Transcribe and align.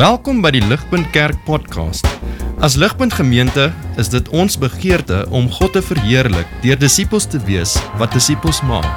Welkom 0.00 0.38
by 0.40 0.48
die 0.54 0.62
Ligpunt 0.64 1.10
Kerk 1.12 1.36
podcast. 1.44 2.06
As 2.64 2.72
Ligpunt 2.80 3.12
Gemeente 3.12 3.66
is 4.00 4.08
dit 4.08 4.30
ons 4.32 4.54
begeerte 4.56 5.26
om 5.28 5.50
God 5.52 5.74
te 5.76 5.82
verheerlik 5.84 6.48
deur 6.62 6.78
disippels 6.80 7.26
te 7.28 7.36
wees 7.44 7.74
wat 8.00 8.16
disippels 8.16 8.62
maak 8.64 8.88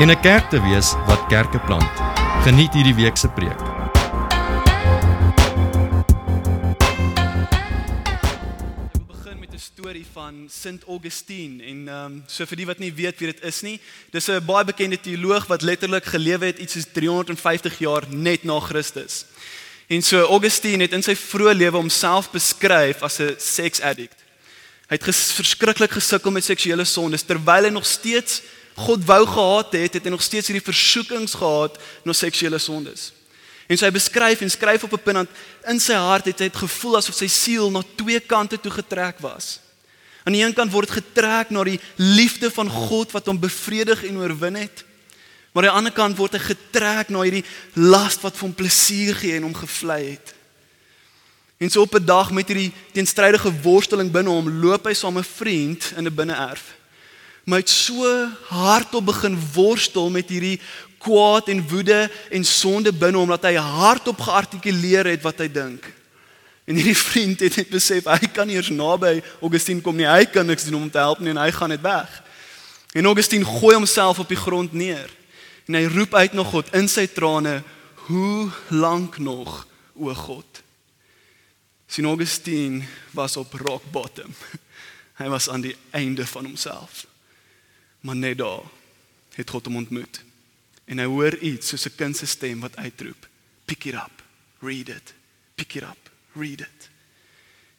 en 0.00 0.08
'n 0.08 0.20
kerk 0.24 0.48
te 0.48 0.56
wees 0.64 0.94
wat 1.04 1.28
kerke 1.28 1.60
plant. 1.68 1.92
Geniet 2.48 2.72
hierdie 2.72 2.96
week 2.96 3.16
se 3.20 3.28
preek. 3.28 3.60
Ek 3.60 3.66
wil 8.96 9.04
begin 9.12 9.38
met 9.40 9.52
'n 9.52 9.60
storie 9.60 10.06
van 10.12 10.48
Sint 10.48 10.82
Augustine 10.88 11.62
en 11.62 11.88
ehm 11.88 12.04
um, 12.04 12.22
so 12.26 12.46
vir 12.46 12.56
die 12.56 12.66
wat 12.66 12.78
nie 12.78 12.92
weet 12.92 13.18
wie 13.18 13.32
dit 13.32 13.44
is 13.44 13.60
nie, 13.62 13.80
dis 14.12 14.28
'n 14.28 14.44
baie 14.46 14.64
bekende 14.64 14.96
teoloog 14.96 15.46
wat 15.46 15.62
letterlik 15.62 16.04
gelewe 16.04 16.46
het 16.46 16.58
iets 16.58 16.72
soos 16.72 16.86
350 16.92 17.78
jaar 17.78 18.04
net 18.08 18.44
na 18.44 18.60
Christus. 18.60 19.26
En 19.88 20.02
so 20.02 20.20
Augustine 20.20 20.84
het 20.84 20.92
in 20.92 21.02
sy 21.04 21.14
vroeë 21.16 21.54
lewe 21.56 21.80
homself 21.80 22.28
beskryf 22.30 23.00
as 23.02 23.18
'n 23.20 23.36
sex 23.40 23.80
addict. 23.80 24.18
Hy 24.88 24.96
het 24.96 25.04
ges, 25.04 25.32
verskriklik 25.32 25.90
gesukkel 25.90 26.30
met 26.30 26.44
seksuele 26.44 26.84
sondes 26.84 27.22
terwyl 27.22 27.64
hy 27.64 27.70
nog 27.70 27.86
steeds 27.86 28.42
God 28.78 29.04
wou 29.04 29.26
gehad 29.26 29.72
het, 29.72 29.94
het 29.94 30.04
hy 30.04 30.10
nog 30.10 30.22
steeds 30.22 30.46
hierdie 30.46 30.64
versoekings 30.64 31.34
gehad 31.34 31.78
na 32.04 32.12
seksuele 32.12 32.58
sondes. 32.58 33.12
En 33.66 33.76
so 33.76 33.84
hy 33.84 33.92
beskryf 33.92 34.40
en 34.40 34.50
skryf 34.50 34.84
op 34.84 34.92
'n 34.92 35.02
punt 35.02 35.16
dat 35.16 35.28
in 35.72 35.80
sy 35.80 35.92
hart 35.92 36.24
het 36.24 36.38
hy 36.38 36.44
het 36.44 36.56
gevoel 36.56 36.96
asof 36.96 37.14
sy 37.14 37.26
siel 37.26 37.70
na 37.70 37.82
twee 37.96 38.20
kante 38.20 38.60
toe 38.60 38.70
getrek 38.70 39.18
was. 39.20 39.60
Aan 40.24 40.32
die 40.32 40.44
een 40.44 40.54
kant 40.54 40.72
word 40.72 40.90
getrek 40.90 41.50
na 41.50 41.64
die 41.64 41.80
liefde 41.96 42.50
van 42.50 42.68
God 42.68 43.12
wat 43.12 43.26
hom 43.26 43.40
bevredig 43.40 44.04
en 44.04 44.18
oorwin 44.18 44.54
het. 44.54 44.84
Maar 45.52 45.64
aan 45.64 45.68
die 45.68 45.78
ander 45.78 45.92
kant 45.92 46.16
word 46.16 46.32
hy 46.36 46.38
getrek 46.38 47.08
na 47.08 47.22
hierdie 47.24 47.44
las 47.74 48.18
wat 48.22 48.38
hom 48.38 48.54
plesier 48.54 49.16
gee 49.16 49.36
en 49.38 49.48
hom 49.48 49.54
gevlei 49.54 50.02
het. 50.10 50.34
En 51.58 51.70
so 51.70 51.80
op 51.82 51.94
'n 51.94 52.04
dag 52.04 52.30
met 52.30 52.48
hierdie 52.48 52.72
teenstrydige 52.92 53.52
worsteling 53.62 54.10
binne 54.10 54.30
hom, 54.30 54.50
loop 54.60 54.84
hy 54.84 54.94
saam 54.94 55.14
met 55.14 55.24
'n 55.24 55.34
vriend 55.36 55.92
in 55.96 56.06
'n 56.06 56.14
binne-erf. 56.14 56.76
Maar 57.44 57.58
hy 57.58 57.64
het 57.64 57.70
so 57.70 58.28
hardop 58.48 59.04
begin 59.04 59.38
worstel 59.52 60.10
met 60.10 60.28
hierdie 60.28 60.60
kwaad 60.98 61.48
en 61.48 61.68
woede 61.68 62.10
en 62.30 62.44
sonde 62.44 62.92
binne 62.92 63.18
hom 63.18 63.28
dat 63.28 63.42
hy 63.42 63.54
hardop 63.54 64.20
geartikuleer 64.20 65.06
het 65.06 65.22
wat 65.22 65.38
hy 65.38 65.48
dink. 65.52 65.92
En 66.64 66.74
hierdie 66.74 66.96
vriend 66.96 67.40
het 67.40 67.56
net 67.56 67.68
besef 67.68 68.04
hy 68.04 68.28
kan 68.32 68.46
nie 68.46 68.56
eens 68.56 68.68
naby 68.68 69.22
Augustine 69.40 69.80
kom 69.80 69.96
nie. 69.96 70.06
Hy 70.06 70.24
kan 70.24 70.46
niks 70.46 70.64
doen 70.64 70.82
om 70.82 70.90
te 70.90 70.98
help 70.98 71.18
nie 71.18 71.30
en 71.30 71.40
hy 71.40 71.50
gaan 71.50 71.68
net 71.68 71.80
weg. 71.80 72.22
En 72.92 73.04
Augustine 73.04 73.44
gooi 73.44 73.74
homself 73.74 74.18
op 74.18 74.28
die 74.28 74.36
grond 74.36 74.72
neer. 74.72 75.17
En 75.68 75.76
hy 75.76 75.84
roep 75.92 76.14
uit 76.16 76.32
na 76.32 76.44
God 76.48 76.70
in 76.72 76.88
sy 76.88 77.04
trane, 77.12 77.62
"Hoe 78.08 78.50
lank 78.72 79.18
nog, 79.18 79.66
o 79.94 80.14
God?" 80.14 80.62
Sint 81.86 82.06
Augustine 82.06 82.84
was 83.10 83.36
op 83.36 83.52
rock 83.52 83.82
bottom. 83.90 84.34
Hy 85.20 85.28
was 85.28 85.48
aan 85.48 85.60
die 85.60 85.76
einde 85.90 86.26
van 86.26 86.44
homself. 86.44 87.06
Maar 88.00 88.16
net 88.16 88.38
daar 88.38 88.62
het 89.34 89.50
God 89.50 89.64
hom 89.64 89.76
ontmoet. 89.76 90.20
En 90.84 90.98
hy 90.98 91.04
hoor 91.04 91.36
iets 91.36 91.68
soos 91.68 91.84
'n 91.84 91.96
kind 91.96 92.16
se 92.16 92.26
stem 92.26 92.60
wat 92.60 92.76
uitroep, 92.76 93.28
"Pick 93.64 93.84
it 93.84 93.94
up, 93.94 94.22
read 94.60 94.88
it. 94.88 95.14
Pick 95.54 95.74
it 95.74 95.82
up, 95.82 96.10
read 96.32 96.60
it." 96.60 96.88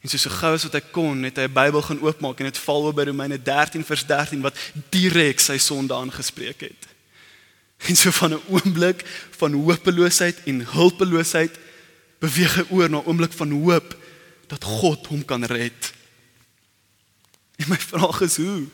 En 0.00 0.08
soos 0.08 0.22
so 0.22 0.30
gou 0.30 0.54
as 0.54 0.62
wat 0.62 0.72
hy 0.72 0.80
kon, 0.90 1.22
het 1.22 1.36
hy 1.36 1.42
'n 1.42 1.52
Bybel 1.52 1.82
gaan 1.82 2.00
oopmaak 2.00 2.38
en 2.38 2.44
dit 2.44 2.58
val 2.58 2.82
oor 2.82 2.94
by 2.94 3.02
Romeine 3.02 3.42
13 3.42 3.84
vers 3.84 4.06
13 4.06 4.40
wat 4.40 4.56
direk 4.90 5.40
sy 5.40 5.58
sonde 5.58 5.94
aangespreek 5.94 6.60
het. 6.60 6.89
En 7.88 7.96
so 7.96 8.10
van 8.10 8.34
'n 8.34 8.42
oomblik 8.48 9.04
van 9.36 9.52
hopeloosheid 9.52 10.42
en 10.44 10.66
hulpeloosheid 10.66 11.58
beweeg 12.18 12.54
hy 12.54 12.64
oor 12.68 12.90
na 12.90 12.98
'n 12.98 13.06
oomblik 13.06 13.32
van 13.32 13.50
hoop 13.50 13.96
dat 14.46 14.64
God 14.64 15.06
hom 15.06 15.24
kan 15.24 15.44
red. 15.44 15.92
En 17.56 17.68
my 17.68 17.78
vraag 17.78 18.20
is 18.20 18.36
hoe? 18.36 18.66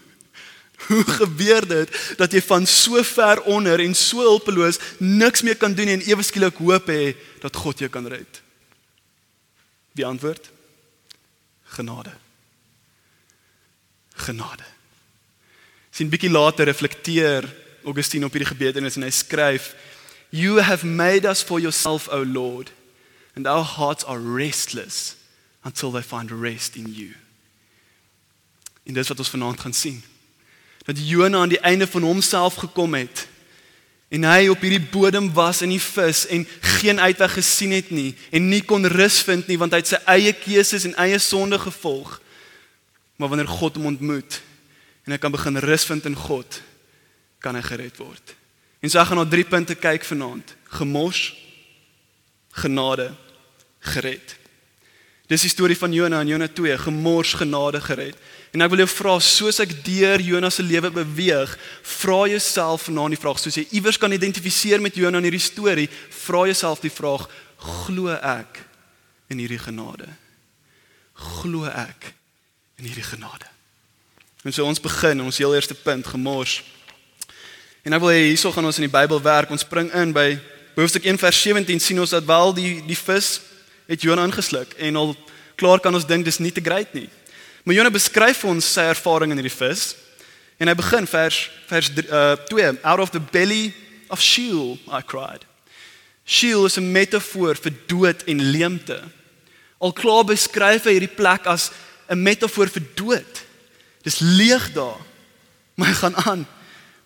Hoe 0.77 1.05
gebeur 1.05 1.67
dit 1.67 2.15
dat 2.17 2.33
jy 2.33 2.43
van 2.43 2.67
so 2.67 3.03
ver 3.03 3.43
onder 3.43 3.81
en 3.81 3.95
so 3.95 4.21
hulpeloos 4.21 4.79
niks 4.99 5.43
meer 5.43 5.57
kan 5.57 5.75
doen 5.75 5.89
en 5.89 6.05
ewe 6.05 6.23
skielik 6.23 6.57
hoop 6.57 6.87
hê 6.87 7.17
dat 7.41 7.57
God 7.57 7.79
jou 7.79 7.91
kan 7.91 8.07
red? 8.07 8.43
Die 9.93 10.07
antwoord: 10.07 10.51
genade. 11.65 12.13
Genade. 14.15 14.65
Sien 15.91 16.09
bietjie 16.09 16.31
later 16.31 16.65
reflekteer 16.69 17.49
Augustine 17.87 18.27
op 18.27 18.35
hierdie 18.35 18.51
gebeurtenis 18.51 18.99
en 18.99 19.07
hy 19.07 19.13
skryf: 19.15 19.75
You 20.35 20.61
have 20.61 20.87
made 20.87 21.29
us 21.29 21.43
for 21.43 21.61
yourself, 21.63 22.09
O 22.09 22.25
Lord, 22.27 22.73
and 23.37 23.47
our 23.47 23.65
hearts 23.65 24.05
are 24.05 24.21
restless 24.21 25.17
until 25.63 25.93
they 25.93 26.03
find 26.03 26.31
rest 26.31 26.77
in 26.77 26.93
you. 26.93 27.15
En 28.87 28.95
dis 28.95 29.09
wat 29.09 29.19
ons 29.19 29.31
vanaand 29.31 29.61
gaan 29.61 29.75
sien. 29.75 30.03
Dat 30.87 30.99
Jona 31.09 31.39
aan 31.39 31.49
die 31.49 31.61
einde 31.61 31.87
van 31.87 32.03
homself 32.03 32.55
gekom 32.55 32.95
het 32.95 33.27
en 34.09 34.23
hy 34.23 34.47
op 34.49 34.63
hierdie 34.63 34.85
bodem 34.93 35.33
was 35.35 35.65
in 35.67 35.73
die 35.75 35.83
vis 35.83 36.21
en 36.31 36.45
geen 36.79 37.01
uitweg 37.03 37.33
gesien 37.41 37.73
het 37.75 37.89
nie 37.91 38.13
en 38.31 38.45
nie 38.49 38.63
kon 38.63 38.87
rus 38.87 39.19
vind 39.27 39.49
nie 39.51 39.59
want 39.59 39.75
hy 39.75 39.81
het 39.83 39.91
sy 39.91 39.99
eie 40.15 40.31
keuses 40.39 40.87
en 40.87 40.95
eie 41.03 41.19
sonde 41.19 41.59
gevolg. 41.59 42.21
Maar 43.19 43.33
wanneer 43.33 43.51
God 43.51 43.81
hom 43.81 43.91
ontmoet 43.91 44.39
en 45.07 45.15
hy 45.15 45.19
kan 45.23 45.35
begin 45.35 45.59
rus 45.63 45.87
vind 45.87 46.07
in 46.07 46.15
God, 46.19 46.61
kan 47.43 47.55
hy 47.55 47.63
gered 47.67 47.99
word. 48.01 48.35
En 48.83 48.91
so 48.93 49.01
ek 49.01 49.11
gaan 49.11 49.21
na 49.21 49.29
drie 49.29 49.45
punte 49.49 49.75
kyk 49.79 50.05
vanaand. 50.07 50.55
Gemors, 50.79 51.31
genade, 52.63 53.11
gered. 53.95 54.37
Dis 55.27 55.43
die 55.43 55.51
storie 55.51 55.77
van 55.79 55.95
Jona 55.95 56.21
in 56.23 56.31
Jona 56.31 56.47
2, 56.47 56.77
gemors, 56.85 57.33
genade, 57.35 57.81
gered. 57.83 58.19
En 58.55 58.63
ek 58.63 58.71
wil 58.71 58.85
jou 58.85 58.91
vra, 58.93 59.17
soos 59.21 59.59
ek 59.63 59.73
deur 59.85 60.23
Jona 60.23 60.53
se 60.55 60.63
lewe 60.63 60.93
beweeg, 60.95 61.57
vra 61.99 62.21
jouself 62.31 62.87
vanaand 62.87 63.17
die 63.17 63.21
vraag, 63.21 63.41
soos 63.43 63.59
jy 63.59 63.67
iewers 63.75 63.99
kan 63.99 64.15
identifiseer 64.15 64.83
met 64.83 64.97
Jona 64.97 65.19
in 65.19 65.27
hierdie 65.27 65.43
storie, 65.43 65.89
vra 66.23 66.45
jouself 66.47 66.85
die 66.85 66.95
vraag, 66.95 67.27
glo 67.59 68.15
ek 68.15 68.63
in 69.35 69.43
hierdie 69.43 69.61
genade? 69.61 70.07
Glo 71.41 71.67
ek 71.67 72.13
in 72.79 72.87
hierdie 72.87 73.05
genade? 73.05 73.51
En 74.47 74.55
so 74.55 74.63
ons 74.63 74.81
begin, 74.81 75.25
ons 75.27 75.43
heel 75.43 75.57
eerste 75.59 75.75
punt, 75.75 76.07
gemors. 76.15 76.61
En 77.87 77.95
ek 77.95 78.03
wil 78.03 78.11
hê 78.11 78.23
hierso 78.33 78.51
gaan 78.51 78.67
ons 78.67 78.81
in 78.81 78.89
die 78.89 78.91
Bybel 78.91 79.21
werk. 79.23 79.53
Ons 79.55 79.63
spring 79.63 79.93
in 79.95 80.11
by 80.11 80.33
hoofstuk 80.75 81.05
1 81.07 81.21
vers 81.23 81.39
17 81.39 81.79
sien 81.79 82.01
ons 82.03 82.11
dat 82.11 82.25
wel 82.27 82.55
die 82.57 82.71
die 82.83 82.99
vis 82.99 83.37
het 83.87 84.03
Jona 84.03 84.25
ingesluk 84.27 84.73
en 84.83 84.99
al 84.99 85.13
klaar 85.55 85.79
kan 85.79 85.95
ons 85.95 86.07
dink 86.09 86.27
dis 86.27 86.41
nie 86.43 86.51
te 86.51 86.65
great 86.65 86.91
nie. 86.99 87.07
Maar 87.63 87.77
Jona 87.77 87.93
beskryf 87.95 88.43
ons 88.51 88.73
sy 88.75 88.89
ervaring 88.91 89.31
in 89.31 89.39
hierdie 89.39 89.55
vis. 89.55 89.93
En 90.59 90.67
hy 90.67 90.75
begin 90.75 91.07
vers 91.07 91.39
vers 91.71 91.93
uh 92.11 92.35
2 92.51 92.73
out 92.83 93.05
of 93.07 93.15
the 93.15 93.23
belly 93.23 93.71
of 94.11 94.19
Sheol 94.19 94.75
I 94.91 95.05
cried. 95.07 95.47
Sheol 96.27 96.67
is 96.67 96.81
'n 96.83 96.91
metafoor 96.91 97.55
vir 97.55 97.73
dood 97.87 98.27
en 98.27 98.43
leemte. 98.51 98.99
Al 99.79 99.95
klaar 99.95 100.27
beskryf 100.27 100.91
hy 100.91 100.99
hierdie 100.99 101.15
plek 101.23 101.47
as 101.47 101.71
'n 102.11 102.19
metafoor 102.19 102.67
vir 102.67 102.83
dood. 102.99 103.43
Dis 104.03 104.19
leeg 104.19 104.73
daar. 104.75 104.99
Maar 105.77 105.89
hy 105.89 105.95
gaan 105.95 106.17
aan. 106.17 106.47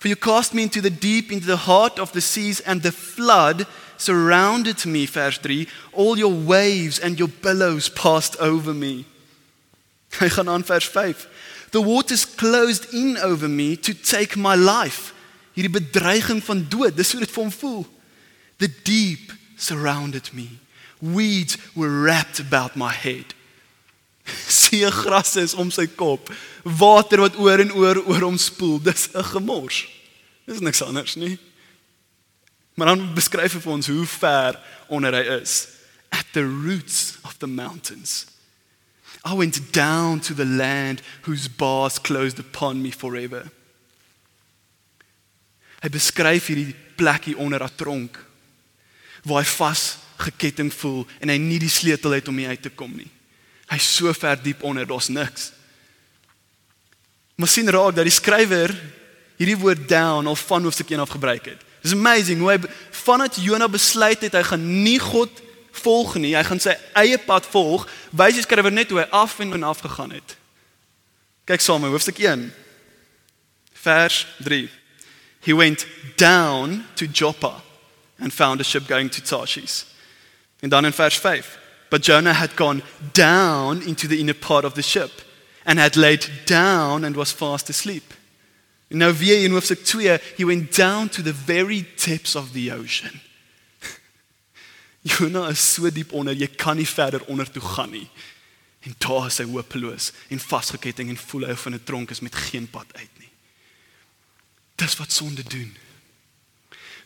For 0.00 0.08
you 0.08 0.16
cast 0.16 0.54
me 0.54 0.62
into 0.62 0.80
the 0.80 0.90
deep, 0.90 1.30
into 1.30 1.46
the 1.46 1.58
heart 1.58 1.98
of 1.98 2.12
the 2.12 2.22
seas, 2.22 2.60
and 2.60 2.80
the 2.82 2.90
flood 2.90 3.66
surrounded 3.98 4.86
me. 4.86 5.04
Verse 5.04 5.36
3 5.38 5.68
All 5.92 6.18
your 6.18 6.32
waves 6.32 6.98
and 6.98 7.18
your 7.18 7.28
billows 7.28 7.90
passed 7.90 8.36
over 8.40 8.72
me. 8.72 9.04
Hy 10.18 10.28
gaan 10.28 10.48
aan 10.48 10.64
vers 10.64 10.88
5. 10.88 11.28
The 11.70 11.82
waters 11.82 12.24
closed 12.24 12.94
in 12.94 13.18
over 13.18 13.48
me 13.48 13.76
to 13.76 13.92
take 13.92 14.36
my 14.36 14.56
life. 14.56 15.12
Hierdie 15.52 15.70
bedreiging 15.70 16.40
van 16.42 16.64
dood, 16.68 16.96
dis 16.96 17.12
hoe 17.12 17.20
dit 17.20 17.30
vir 17.30 17.42
hom 17.42 17.52
voel. 17.52 17.84
The 18.56 18.72
deep 18.82 19.32
surrounded 19.56 20.32
me. 20.32 20.48
Weeds 20.98 21.58
were 21.74 22.02
wrapped 22.02 22.40
about 22.40 22.74
my 22.74 22.92
head. 22.92 23.34
See 24.48 24.90
gras 24.90 25.36
is 25.36 25.54
om 25.54 25.70
sy 25.70 25.86
kop. 25.86 26.30
Water 26.62 27.20
wat 27.20 27.38
oor 27.38 27.60
en 27.62 27.72
oor 27.72 28.02
oor 28.06 28.26
hom 28.28 28.38
spoel. 28.38 28.78
Dis 28.82 29.08
'n 29.14 29.24
gemors. 29.24 29.86
Dis 30.46 30.60
niks 30.60 30.82
anders 30.82 31.14
nie. 31.14 31.38
Maar 32.74 32.86
dan 32.86 33.14
beskryf 33.14 33.52
hy 33.52 33.60
vir 33.60 33.72
ons 33.72 33.86
hoe 33.86 34.06
ver 34.06 34.60
onder 34.88 35.12
hy 35.12 35.40
is. 35.40 35.68
At 36.10 36.26
the 36.32 36.44
roots 36.44 37.18
of 37.22 37.38
the 37.38 37.46
mountains. 37.46 38.26
I 39.24 39.34
went 39.34 39.72
down 39.72 40.20
to 40.20 40.34
the 40.34 40.46
land 40.46 41.02
whose 41.22 41.48
bars 41.48 41.98
closed 41.98 42.38
upon 42.38 42.82
me 42.82 42.90
forever. 42.90 43.50
Hy 45.80 45.88
beskryf 45.88 46.46
hierdie 46.46 46.74
plekkie 46.96 47.36
onder 47.36 47.62
'n 47.62 47.76
tronk 47.76 48.18
waar 49.24 49.42
hy 49.42 49.48
vas 49.48 49.98
geketting 50.16 50.72
voel 50.72 51.06
en 51.20 51.28
hy 51.28 51.36
nie 51.36 51.58
die 51.58 51.72
sleutel 51.72 52.10
het 52.10 52.28
om 52.28 52.36
hier 52.36 52.48
uit 52.48 52.62
te 52.62 52.70
kom 52.70 52.92
nie. 52.96 53.10
Hy's 53.70 53.86
so 53.96 54.12
ver 54.12 54.38
diep 54.42 54.62
onder, 54.66 54.86
daar's 54.86 55.08
niks. 55.08 55.52
Maar 57.38 57.48
sien 57.48 57.70
raak 57.70 57.94
dat 57.94 58.04
die 58.04 58.14
skrywer 58.14 58.74
hierdie 59.38 59.58
woord 59.58 59.86
down 59.88 60.26
al 60.26 60.36
van 60.36 60.66
hoofstuk 60.66 60.90
1 60.90 61.00
af 61.00 61.14
gebruik 61.14 61.44
het. 61.44 61.62
Dis 61.80 61.94
amazing 61.96 62.42
hoe 62.42 62.50
hy 62.50 62.58
vanat 62.90 63.38
Jona 63.40 63.68
besluit 63.68 64.20
het 64.20 64.34
hy 64.36 64.42
gaan 64.44 64.66
nie 64.82 64.98
God 65.00 65.30
volg 65.80 66.16
nie, 66.20 66.34
hy 66.36 66.42
gaan 66.44 66.60
sy 66.60 66.74
eie 66.98 67.16
pad 67.24 67.46
volg, 67.48 67.86
wys 68.10 68.36
die 68.36 68.44
skrywer 68.44 68.74
net 68.74 68.90
hoe 68.92 69.00
hy 69.00 69.06
af 69.16 69.38
en 69.40 69.54
en 69.56 69.64
af 69.70 69.80
gegaan 69.86 70.12
het. 70.18 70.36
Kyk 71.48 71.62
saam 71.64 71.86
met 71.86 71.94
hoofstuk 71.94 72.18
1. 72.20 72.50
Vers 73.80 74.26
3. 74.44 74.68
He 75.46 75.56
went 75.56 75.86
down 76.20 76.84
to 76.98 77.06
Joppa 77.06 77.62
and 78.18 78.34
found 78.34 78.60
a 78.60 78.64
ship 78.64 78.86
going 78.88 79.08
to 79.10 79.22
Tarshish. 79.22 79.84
En 80.60 80.68
dan 80.68 80.84
in 80.84 80.92
vers 80.92 81.16
5. 81.16 81.59
But 81.90 82.02
Jonah 82.02 82.32
had 82.32 82.56
gone 82.56 82.82
down 83.12 83.82
into 83.82 84.06
the 84.06 84.20
inner 84.20 84.34
part 84.34 84.64
of 84.64 84.74
the 84.74 84.82
ship 84.82 85.10
and 85.66 85.78
had 85.78 85.96
laid 85.96 86.26
down 86.46 87.04
and 87.04 87.16
was 87.16 87.32
fast 87.32 87.68
asleep. 87.68 88.14
Nou 88.88 89.12
weer 89.12 89.44
in 89.44 89.52
hoofstuk 89.52 89.84
2, 89.84 90.18
he 90.36 90.44
went 90.44 90.76
down 90.76 91.08
to 91.08 91.22
the 91.22 91.32
very 91.32 91.86
depths 91.96 92.34
of 92.34 92.52
the 92.52 92.72
ocean. 92.72 93.20
Jonah 95.02 95.50
is 95.50 95.60
so 95.60 95.90
diep 95.90 96.12
onder, 96.12 96.34
jy 96.34 96.48
kan 96.56 96.76
nie 96.76 96.88
verder 96.88 97.22
onder 97.30 97.50
toe 97.50 97.62
gaan 97.62 97.90
nie. 97.94 98.08
En 98.80 98.94
daar 98.98 99.26
is 99.28 99.38
hy 99.38 99.46
hopeloos 99.50 100.10
en 100.32 100.40
vasgeketting 100.42 101.10
en 101.12 101.18
voel 101.20 101.46
hy 101.50 101.54
van 101.54 101.74
'n 101.74 101.84
tronk 101.84 102.10
is 102.10 102.20
met 102.20 102.34
geen 102.34 102.66
pad 102.70 102.86
uit 102.94 103.18
nie. 103.18 103.30
Dis 104.74 104.96
wat 104.96 105.12
sonde 105.12 105.42
doen. 105.42 105.76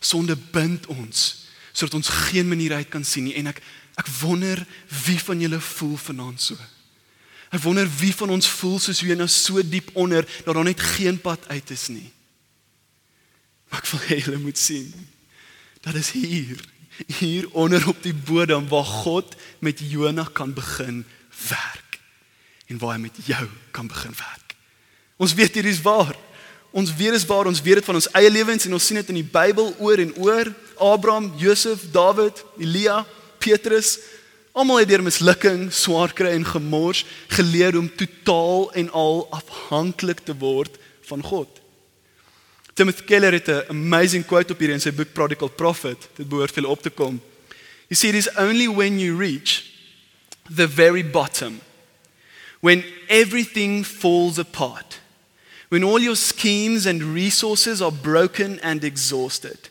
Sonde 0.01 0.37
bind 0.37 0.87
ons 0.87 1.43
sodat 1.73 1.95
ons 1.95 2.09
geen 2.09 2.49
manier 2.49 2.73
uit 2.73 2.89
kan 2.89 3.05
sien 3.05 3.25
nie 3.25 3.35
en 3.35 3.51
ek 3.51 3.61
ek 3.95 4.09
wonder 4.21 4.61
wie 5.05 5.19
van 5.23 5.41
julle 5.41 5.61
voel 5.61 5.97
vanaand 5.97 6.43
so. 6.43 6.59
Ek 7.55 7.63
wonder 7.63 7.89
wie 8.01 8.13
van 8.15 8.33
ons 8.35 8.49
voel 8.51 8.79
soos 8.83 9.03
jy 9.05 9.15
nou 9.19 9.29
so 9.31 9.63
diep 9.63 9.93
onder 9.95 10.27
dat 10.45 10.55
daar 10.55 10.67
net 10.67 10.81
geen 10.97 11.21
pad 11.21 11.45
uit 11.49 11.71
is 11.71 11.89
nie. 11.93 12.09
Maar 13.71 13.83
ek 13.85 13.91
wil 13.93 14.07
hê 14.09 14.19
julle 14.25 14.41
moet 14.43 14.59
sien. 14.59 14.91
Dat 15.85 15.95
is 16.01 16.11
hier 16.17 16.63
hier 17.19 17.49
onder 17.59 17.89
op 17.91 18.03
die 18.03 18.15
bodem 18.15 18.69
waar 18.71 18.87
God 18.87 19.35
met 19.59 19.81
Jonah 19.83 20.29
kan 20.33 20.53
begin 20.55 21.03
werk 21.49 21.99
en 22.67 22.79
waar 22.79 22.95
hy 22.95 23.01
met 23.01 23.17
jou 23.27 23.47
kan 23.71 23.87
begin 23.91 24.15
werk. 24.15 24.55
Ons 25.17 25.35
weet 25.35 25.55
hier 25.55 25.67
is 25.67 25.83
waar. 25.83 26.15
Ons 26.71 26.95
weet 26.95 27.15
is 27.15 27.27
waar 27.27 27.47
ons 27.47 27.63
weet 27.63 27.75
dit 27.81 27.87
van 27.87 27.99
ons 27.99 28.09
eie 28.19 28.31
lewens 28.31 28.67
en 28.67 28.73
ons 28.75 28.87
sien 28.87 28.99
dit 28.99 29.11
in 29.13 29.21
die 29.21 29.31
Bybel 29.31 29.75
oor 29.79 30.01
en 30.03 30.15
oor. 30.17 30.51
Abraham, 30.79 31.33
Josef, 31.39 31.85
Dawid, 31.95 32.45
Elia, 32.59 33.05
Petrus, 33.45 33.99
almal 34.57 34.81
het 34.83 34.89
deur 34.89 35.05
mislukking, 35.05 35.67
swaar 35.75 36.15
kry 36.17 36.33
en 36.33 36.47
gemors 36.47 37.05
geleer 37.37 37.77
om 37.79 37.91
totaal 37.91 38.71
en 38.81 38.89
al 38.97 39.27
afhanklik 39.35 40.25
te 40.25 40.37
word 40.41 40.79
van 41.11 41.23
God. 41.23 41.61
Timothy 42.75 43.05
Keller 43.07 43.33
het 43.33 43.49
'n 43.49 43.69
amazing 43.69 44.27
quote 44.27 44.53
op 44.53 44.59
hier 44.59 44.71
in 44.71 44.81
sy 44.81 44.91
boek 44.91 45.13
Prodigal 45.13 45.49
Prophet. 45.49 46.09
Dit 46.17 46.29
behoort 46.29 46.55
vir 46.55 46.67
op 46.67 46.83
te 46.83 46.91
kom. 46.91 47.21
He 47.89 47.95
said 47.95 48.15
it 48.15 48.27
is 48.27 48.37
only 48.37 48.69
when 48.69 48.99
you 48.99 49.17
reach 49.17 49.65
the 50.49 50.67
very 50.67 51.03
bottom 51.03 51.61
when 52.61 52.85
everything 53.09 53.85
falls 53.85 54.39
apart 54.39 55.01
when 55.69 55.85
all 55.85 55.99
your 55.99 56.17
schemes 56.17 56.87
and 56.87 57.03
resources 57.03 57.83
are 57.83 57.93
broken 57.93 58.59
and 58.61 58.85
exhausted 58.85 59.69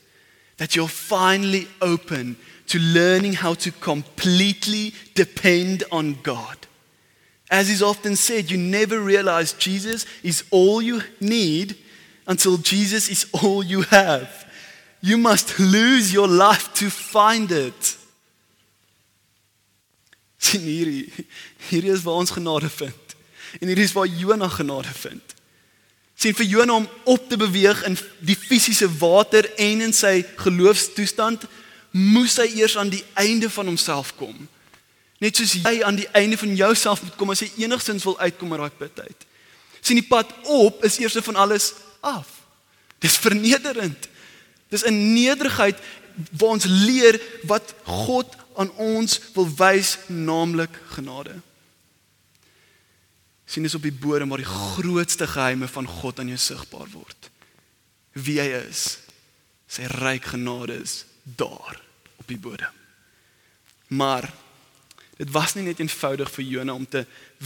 that 0.58 0.76
you're 0.76 0.88
finally 0.88 1.68
open 1.82 2.38
to 2.68 2.80
learning 2.80 3.34
how 3.34 3.54
to 3.54 3.72
completely 3.72 4.94
depend 5.14 5.84
on 5.92 6.18
God. 6.24 6.58
As 7.50 7.70
is 7.70 7.82
often 7.82 8.16
said, 8.16 8.50
you 8.50 8.58
never 8.58 9.00
realize 9.00 9.54
Jesus 9.54 10.06
is 10.24 10.44
all 10.50 10.82
you 10.82 11.02
need 11.20 11.76
until 12.26 12.58
Jesus 12.58 13.10
is 13.10 13.28
all 13.32 13.64
you 13.64 13.82
have. 13.84 14.46
You 15.02 15.18
must 15.18 15.60
lose 15.60 16.14
your 16.14 16.28
life 16.28 16.74
to 16.76 16.90
find 16.90 17.52
it. 17.52 17.98
Sien 20.44 20.62
hierdie, 20.62 21.12
hierdie 21.70 21.92
is 21.92 22.04
waar 22.04 22.20
ons 22.24 22.32
genade 22.32 22.70
vind. 22.70 23.16
En 23.60 23.68
hierdie 23.68 23.86
is 23.86 23.94
waar 23.96 24.08
Jonah 24.08 24.52
genade 24.52 24.92
vind. 24.92 25.36
Sien 26.16 26.36
vir 26.36 26.46
Jonah 26.46 26.76
om 26.82 26.88
op 27.04 27.30
te 27.30 27.38
beweeg 27.38 27.84
in 27.88 27.98
die 28.24 28.36
fisiese 28.36 28.88
water 29.00 29.48
en 29.60 29.82
in 29.88 29.94
sy 29.96 30.22
geloofstoestand, 30.40 31.46
moes 31.94 32.40
hy 32.42 32.48
eers 32.58 32.78
aan 32.78 32.90
die 32.90 33.04
einde 33.14 33.50
van 33.54 33.70
homself 33.70 34.16
kom. 34.18 34.36
Net 35.22 35.38
soos 35.38 35.54
jy 35.62 35.76
aan 35.86 36.00
die 36.00 36.10
einde 36.18 36.38
van 36.38 36.56
jouself 36.58 37.04
moet 37.06 37.16
kom 37.20 37.32
as 37.32 37.44
jy 37.46 37.52
enigstens 37.64 38.06
wil 38.08 38.18
uitkom 38.20 38.54
uit 38.56 38.64
daai 38.64 38.80
put 38.82 39.04
uit. 39.06 39.28
Sien 39.84 40.00
die 40.00 40.08
pad 40.08 40.32
op 40.50 40.84
is 40.84 40.98
eers 41.00 41.20
van 41.28 41.38
alles 41.40 41.74
af. 42.02 42.42
Dis 43.04 43.20
vernederend. 43.22 44.10
Dis 44.74 44.86
'n 44.86 45.14
nederigheid 45.14 45.78
waar 46.32 46.58
ons 46.58 46.66
leer 46.66 47.22
wat 47.44 47.74
God 47.84 48.36
aan 48.56 48.72
ons 48.72 49.20
wil 49.34 49.50
wys, 49.56 49.98
naamlik 50.08 50.82
genade. 50.88 51.42
Sien 53.46 53.64
dis 53.64 53.76
op 53.76 53.82
die 53.82 53.94
bodem 53.94 54.30
waar 54.30 54.42
die 54.42 54.56
grootste 54.76 55.28
geheime 55.28 55.68
van 55.68 55.88
God 55.88 56.20
aan 56.20 56.28
jou 56.28 56.38
sigbaar 56.38 56.90
word. 56.92 57.30
Wie 58.12 58.40
hy 58.40 58.50
is. 58.70 58.98
Sy 59.68 59.84
ryk 59.84 60.26
genade 60.26 60.82
is 60.82 61.06
daar 61.24 61.83
op 62.24 62.32
die 62.32 62.40
bodem. 62.40 62.72
Maar 63.88 64.32
dit 65.20 65.32
was 65.32 65.54
nie 65.54 65.68
net 65.68 65.82
eenvoudig 65.84 66.32
vir 66.32 66.48
Jona 66.48 66.74
om 66.74 66.88
te 66.88 67.04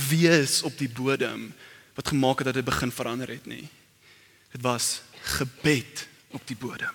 wees 0.08 0.62
op 0.62 0.78
die 0.78 0.90
bodem 0.90 1.50
wat 1.98 2.14
gemaak 2.14 2.44
het 2.44 2.52
dat 2.52 2.60
dit 2.62 2.68
begin 2.68 2.94
verander 2.94 3.34
het 3.34 3.50
nie. 3.50 3.66
Dit 4.54 4.62
was 4.62 5.02
gebed 5.34 6.08
op 6.38 6.46
die 6.46 6.56
bodem. 6.56 6.94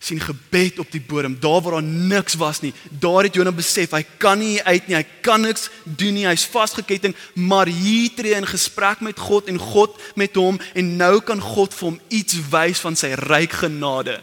sien 0.00 0.20
gebed 0.20 0.78
op 0.80 0.88
die 0.90 1.02
bodem, 1.04 1.34
daar 1.40 1.60
waar 1.60 1.72
daar 1.72 1.82
niks 1.82 2.34
was 2.40 2.60
nie. 2.60 2.72
Daar 2.88 3.22
het 3.22 3.34
Jonah 3.34 3.54
besef 3.54 3.92
hy 3.92 4.00
kan 4.16 4.38
nie 4.40 4.62
uit 4.64 4.86
nie, 4.88 4.96
hy 4.96 5.04
kan 5.20 5.44
niks 5.44 5.68
doen 5.84 6.16
nie, 6.16 6.24
hy's 6.24 6.46
vasgeketting, 6.48 7.12
maar 7.36 7.68
hier 7.68 8.08
tree 8.16 8.32
in 8.32 8.48
gesprek 8.48 9.04
met 9.04 9.20
God 9.20 9.52
en 9.52 9.60
God 9.60 10.00
met 10.16 10.40
hom 10.40 10.56
en 10.72 10.96
nou 10.96 11.20
kan 11.20 11.40
God 11.44 11.76
vir 11.76 11.90
hom 11.90 12.00
iets 12.08 12.40
wys 12.48 12.80
van 12.80 12.96
sy 12.96 13.12
ryk 13.28 13.60
genade 13.60 14.22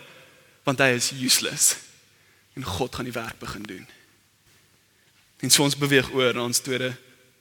want 0.67 0.83
hy 0.83 0.91
is 0.97 1.13
useless. 1.15 1.77
En 2.57 2.65
God 2.67 2.95
gaan 2.95 3.07
die 3.07 3.15
werk 3.15 3.39
begin 3.39 3.63
doen. 3.63 3.85
En 5.39 5.53
so 5.53 5.63
ons 5.63 5.77
beweeg 5.77 6.09
oor 6.11 6.33
na 6.35 6.43
ons 6.49 6.59
tweede 6.59 6.91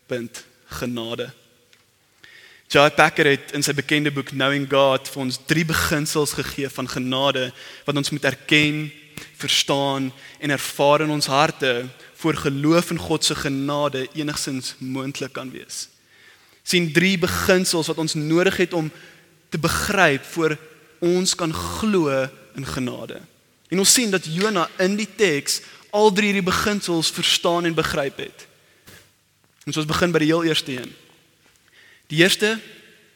punt, 0.06 0.44
genade. 0.78 1.31
Joy 2.70 2.90
Packer 2.94 3.31
het 3.31 3.55
in 3.55 3.62
sy 3.62 3.73
bekende 3.78 4.11
boek 4.14 4.32
Knowing 4.34 4.67
God 4.70 5.08
vir 5.11 5.23
ons 5.23 5.38
drie 5.49 5.64
beginsels 5.67 6.34
gegee 6.37 6.70
van 6.70 6.90
genade 6.90 7.49
wat 7.87 7.99
ons 7.99 8.11
moet 8.14 8.26
erken, 8.26 8.87
verstaan 9.38 10.11
en 10.43 10.52
ervaar 10.52 11.06
in 11.06 11.15
ons 11.15 11.31
harte 11.31 11.86
voor 12.20 12.39
geloof 12.43 12.91
in 12.91 13.01
God 13.01 13.24
se 13.24 13.34
genade 13.39 14.06
enigsins 14.19 14.74
moontlik 14.79 15.32
kan 15.32 15.51
wees. 15.51 15.89
sien 16.67 16.91
drie 16.93 17.15
beginsels 17.19 17.86
wat 17.86 18.01
ons 18.03 18.17
nodig 18.19 18.56
het 18.58 18.72
om 18.74 18.91
te 19.55 19.58
begryp 19.58 20.24
voor 20.34 20.56
ons 20.98 21.34
kan 21.39 21.53
glo 21.55 22.10
in 22.56 22.67
genade. 22.67 23.20
En 23.69 23.79
ons 23.79 23.93
sien 23.93 24.10
dat 24.10 24.25
Jona 24.25 24.69
in 24.79 24.96
die 24.96 25.08
teks 25.17 25.60
al 25.91 26.13
drie 26.13 26.31
hierdie 26.31 26.46
beginsels 26.46 27.10
verstaan 27.10 27.65
en 27.65 27.75
begryp 27.75 28.19
het. 28.22 28.46
Ons 29.67 29.81
ons 29.82 29.89
begin 29.89 30.13
by 30.15 30.22
die 30.22 30.31
heel 30.31 30.44
eerste 30.46 30.72
een. 30.77 30.93
Die 32.13 32.22
eerste 32.22 32.56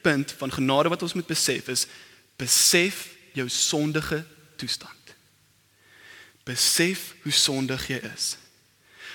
punt 0.03 0.35
van 0.39 0.53
genade 0.53 0.91
wat 0.91 1.03
ons 1.03 1.15
moet 1.15 1.29
besef 1.29 1.69
is 1.69 1.87
besef 2.41 3.09
jou 3.37 3.49
sondige 3.49 4.25
toestand. 4.57 5.15
Besef 6.49 7.15
hoe 7.23 7.33
sondig 7.33 7.87
jy 7.93 8.01
is. 8.15 8.37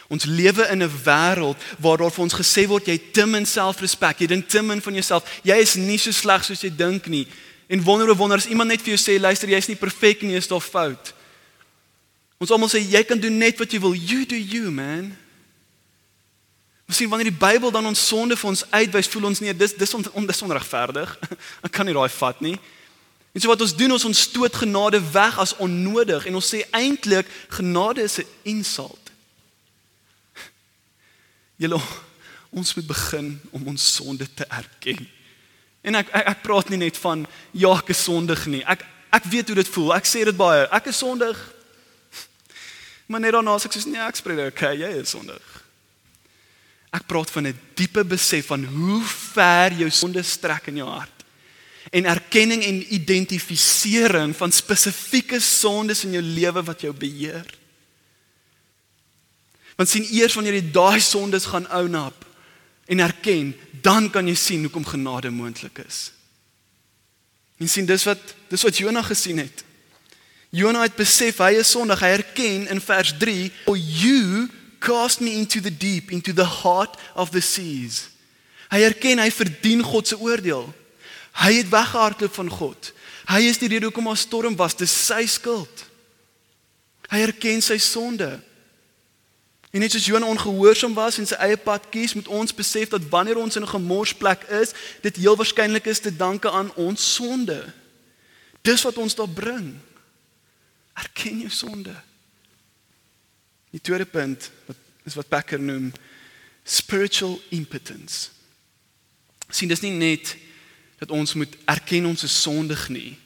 Ons 0.08 0.28
lewe 0.30 0.68
in 0.70 0.84
'n 0.84 1.02
wêreld 1.04 1.58
waar 1.80 1.98
daar 1.98 2.12
vir 2.12 2.24
ons 2.24 2.40
gesê 2.40 2.68
word 2.68 2.86
jy 2.86 2.98
te 3.12 3.26
min 3.26 3.46
selfrespek, 3.46 4.20
jy 4.20 4.28
dink 4.28 4.48
te 4.48 4.62
min 4.62 4.82
van 4.82 4.94
jouself. 4.94 5.40
Jy 5.44 5.56
is 5.56 5.76
nie 5.76 5.98
so 5.98 6.12
sleg 6.12 6.44
soos 6.44 6.62
jy 6.62 6.76
dink 6.76 7.08
nie. 7.08 7.28
En 7.68 7.82
wonder 7.82 8.10
of 8.10 8.18
wonder 8.18 8.38
as 8.38 8.46
iemand 8.46 8.70
net 8.70 8.84
vir 8.86 8.94
jou 8.94 9.02
sê 9.02 9.20
luister 9.20 9.50
jy's 9.50 9.68
nie 9.68 9.80
perfek 9.80 10.22
nie, 10.22 10.38
is 10.38 10.48
daar 10.48 10.62
fout. 10.62 11.14
Ons 12.38 12.52
almal 12.52 12.70
sê 12.70 12.82
jy 12.84 13.02
kan 13.08 13.20
doen 13.20 13.38
net 13.38 13.58
wat 13.58 13.72
jy 13.72 13.80
wil. 13.82 13.96
You 13.96 14.26
do 14.30 14.38
you, 14.38 14.70
man. 14.72 15.16
Miskien 16.86 17.10
wanneer 17.10 17.32
die 17.32 17.40
Bybel 17.40 17.72
dan 17.74 17.88
ons 17.90 18.08
sonde 18.08 18.38
vir 18.38 18.50
ons 18.52 18.64
uitwys, 18.70 19.10
voel 19.10 19.32
ons 19.32 19.42
nee, 19.42 19.54
dis 19.58 19.74
dis 19.74 19.94
on, 19.98 20.06
on, 20.14 20.28
dis 20.30 20.44
onregverdig. 20.46 21.16
Ek 21.66 21.74
kan 21.74 21.88
nie 21.88 21.96
daai 21.98 22.12
vat 22.14 22.44
nie. 22.46 22.58
En 23.34 23.42
so 23.42 23.50
wat 23.50 23.64
ons 23.66 23.74
doen, 23.76 23.96
ons 23.96 24.08
ontstoot 24.08 24.62
genade 24.62 25.02
weg 25.12 25.40
as 25.42 25.56
onnodig 25.60 26.30
en 26.30 26.38
ons 26.38 26.52
sê 26.54 26.62
eintlik 26.78 27.28
genade 27.58 28.06
is 28.06 28.20
'n 28.22 28.30
insult. 28.54 29.12
Julle 31.62 31.82
ons 32.56 32.76
moet 32.76 32.88
begin 32.88 33.34
om 33.52 33.68
ons 33.74 33.94
sonde 33.96 34.28
te 34.34 34.46
erken. 34.48 35.02
En 35.86 36.00
ek 36.00 36.10
ek, 36.10 36.30
ek 36.34 36.44
praat 36.46 36.72
nie 36.74 36.82
net 36.82 36.98
van 36.98 37.26
ja, 37.54 37.74
ek 37.78 37.92
is 37.94 38.06
sondig 38.08 38.48
nie. 38.50 38.64
Ek 38.66 38.84
ek 39.16 39.28
weet 39.32 39.52
hoe 39.52 39.60
dit 39.62 39.70
voel. 39.72 39.94
Ek 39.96 40.08
sê 40.10 40.26
dit 40.28 40.38
baie. 40.38 40.66
Ek 40.76 40.90
is 40.92 40.98
sondig. 41.00 41.38
Maar 43.08 43.22
net 43.24 43.36
daarna 43.38 43.54
sê 43.62 43.70
ek 43.70 43.78
soos 43.78 43.86
nee, 43.88 44.02
ek 44.02 44.18
spreek 44.18 44.42
dit. 44.42 44.56
Okay, 44.56 44.74
jy 44.82 44.90
is 45.04 45.14
sondig. 45.14 45.52
Ek 46.96 47.06
praat 47.08 47.30
van 47.32 47.48
'n 47.48 47.60
diepe 47.78 48.04
besef 48.04 48.50
van 48.50 48.66
hoe 48.66 49.04
ver 49.06 49.78
jou 49.78 49.90
sonde 49.90 50.24
strek 50.24 50.68
in 50.74 50.82
jou 50.82 50.90
hart. 50.90 51.24
En 51.92 52.06
erkenning 52.06 52.64
en 52.64 52.94
identifisering 52.94 54.36
van 54.36 54.52
spesifieke 54.52 55.40
sondes 55.40 56.04
in 56.04 56.18
jou 56.18 56.22
lewe 56.24 56.64
wat 56.64 56.82
jou 56.82 56.94
beheer. 56.94 57.46
Want 59.78 59.90
sien 59.90 60.08
eers 60.10 60.34
wanneer 60.34 60.58
jy 60.58 60.72
daai 60.72 61.00
sondes 61.00 61.46
gaan 61.46 61.68
ounap 61.70 62.25
en 62.86 63.00
erken, 63.00 63.56
dan 63.82 64.10
kan 64.10 64.28
jy 64.28 64.36
sien 64.36 64.66
hoekom 64.66 64.86
genade 64.86 65.30
moontlik 65.30 65.82
is. 65.86 66.12
En 67.58 67.70
sien 67.70 67.86
dis 67.86 68.04
wat 68.04 68.34
dis 68.52 68.64
wat 68.64 68.78
Jonah 68.78 69.06
gesien 69.06 69.40
het. 69.42 69.64
Jonah 70.56 70.86
het 70.86 70.96
besef 70.96 71.40
hy 71.44 71.56
is 71.60 71.72
sondig. 71.72 72.00
Hy 72.00 72.14
erken 72.20 72.68
in 72.72 72.82
vers 72.82 73.14
3, 73.20 73.52
"For 73.66 73.78
you 73.78 74.50
cast 74.80 75.20
me 75.20 75.32
into 75.32 75.60
the 75.60 75.78
deep, 75.78 76.12
into 76.12 76.34
the 76.34 76.48
heart 76.64 77.00
of 77.16 77.30
the 77.30 77.42
seas." 77.42 78.10
Hy 78.70 78.82
erken 78.82 79.20
hy 79.20 79.32
verdien 79.32 79.84
God 79.84 80.08
se 80.08 80.20
oordeel. 80.20 80.74
Hy 81.32 81.54
het 81.54 81.70
weggehardloop 81.70 82.34
van 82.34 82.50
God. 82.50 82.94
Hy 83.26 83.42
is 83.50 83.58
die 83.58 83.68
rede 83.68 83.86
hoekom 83.86 84.06
daar 84.06 84.18
storm 84.18 84.56
was, 84.56 84.76
dis 84.76 85.06
sy 85.06 85.26
skuld. 85.26 85.86
Hy 87.10 87.22
erken 87.26 87.62
sy 87.62 87.78
sonde. 87.78 88.40
En 89.76 89.82
net 89.82 89.92
soos 89.92 90.06
Jonah 90.06 90.30
ongehoorsaam 90.30 90.94
was 90.96 91.18
en 91.20 91.28
sy 91.28 91.36
eie 91.44 91.58
pad 91.60 91.90
kies, 91.92 92.14
moet 92.16 92.30
ons 92.32 92.54
besef 92.56 92.94
dat 92.94 93.10
wanneer 93.12 93.36
ons 93.36 93.58
in 93.60 93.64
'n 93.68 93.76
gemorsplek 93.76 94.48
is, 94.64 94.72
dit 95.02 95.16
heel 95.16 95.36
waarskynlik 95.36 95.86
is 95.86 96.00
te 96.00 96.16
danke 96.16 96.52
aan 96.52 96.72
ons 96.76 97.14
sonde. 97.14 97.74
Dis 98.62 98.82
wat 98.82 98.98
ons 98.98 99.16
daar 99.16 99.30
bring. 99.30 99.76
Erken 100.94 101.40
jou 101.40 101.50
sonde. 101.50 101.96
Die 103.70 103.82
tweede 103.82 104.06
punt 104.06 104.52
wat 104.66 104.76
is 105.04 105.14
wat 105.14 105.28
Packer 105.28 105.60
noem 105.60 105.92
spiritual 106.64 107.42
impotence. 107.50 108.30
Sien, 109.50 109.68
dis 109.68 109.80
nie 109.80 109.92
net 109.92 110.38
dat 110.98 111.12
ons 111.12 111.34
moet 111.34 111.58
erken 111.66 112.06
ons 112.06 112.24
is 112.24 112.42
sondig 112.42 112.88
nie, 112.90 113.18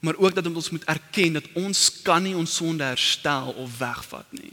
maar 0.00 0.16
ook 0.16 0.34
dat 0.34 0.46
ons 0.46 0.70
moet 0.70 0.84
erken 0.84 1.32
dat 1.32 1.48
ons 1.52 2.02
kan 2.02 2.22
nie 2.22 2.36
ons 2.36 2.54
sonde 2.54 2.84
herstel 2.84 3.52
of 3.52 3.78
wegvat 3.78 4.26
nie. 4.30 4.52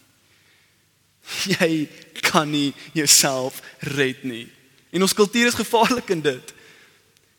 Jy 1.60 1.90
kan 2.22 2.50
nie 2.50 2.74
jouself 2.94 3.62
red 3.80 4.24
nie. 4.24 4.48
En 4.90 5.02
ons 5.02 5.14
kultuur 5.14 5.48
is 5.48 5.58
gevaarlik 5.58 6.10
in 6.10 6.22
dit. 6.22 6.54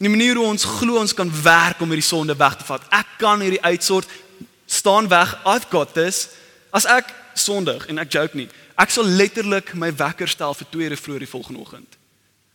In 0.01 0.09
die 0.09 0.17
manier 0.17 0.39
hoe 0.39 0.47
ons 0.47 0.65
glo 0.65 0.99
ons 1.01 1.15
kan 1.15 1.31
werk 1.43 1.81
om 1.81 1.91
hierdie 1.93 2.07
sonde 2.07 2.37
weg 2.37 2.57
te 2.57 2.65
vat. 2.65 2.85
Ek 2.95 3.17
kan 3.21 3.43
hierdie 3.43 3.63
uitsort 3.63 4.09
staan 4.67 5.09
weg. 5.09 5.35
I've 5.45 5.69
got 5.71 5.95
this. 5.95 6.29
As 6.71 6.87
ek 6.89 7.11
sondig 7.35 7.87
en 7.91 8.01
ek 8.01 8.13
joke 8.15 8.39
nie. 8.39 8.49
Ek 8.81 8.93
sal 8.95 9.05
letterlik 9.05 9.75
my 9.77 9.91
wekker 9.93 10.31
stel 10.31 10.55
vir 10.57 10.71
2 10.73 10.87
ure 10.89 10.97
vroeër 10.97 11.27
die 11.27 11.33
volgende 11.35 11.61
oggend. 11.61 11.99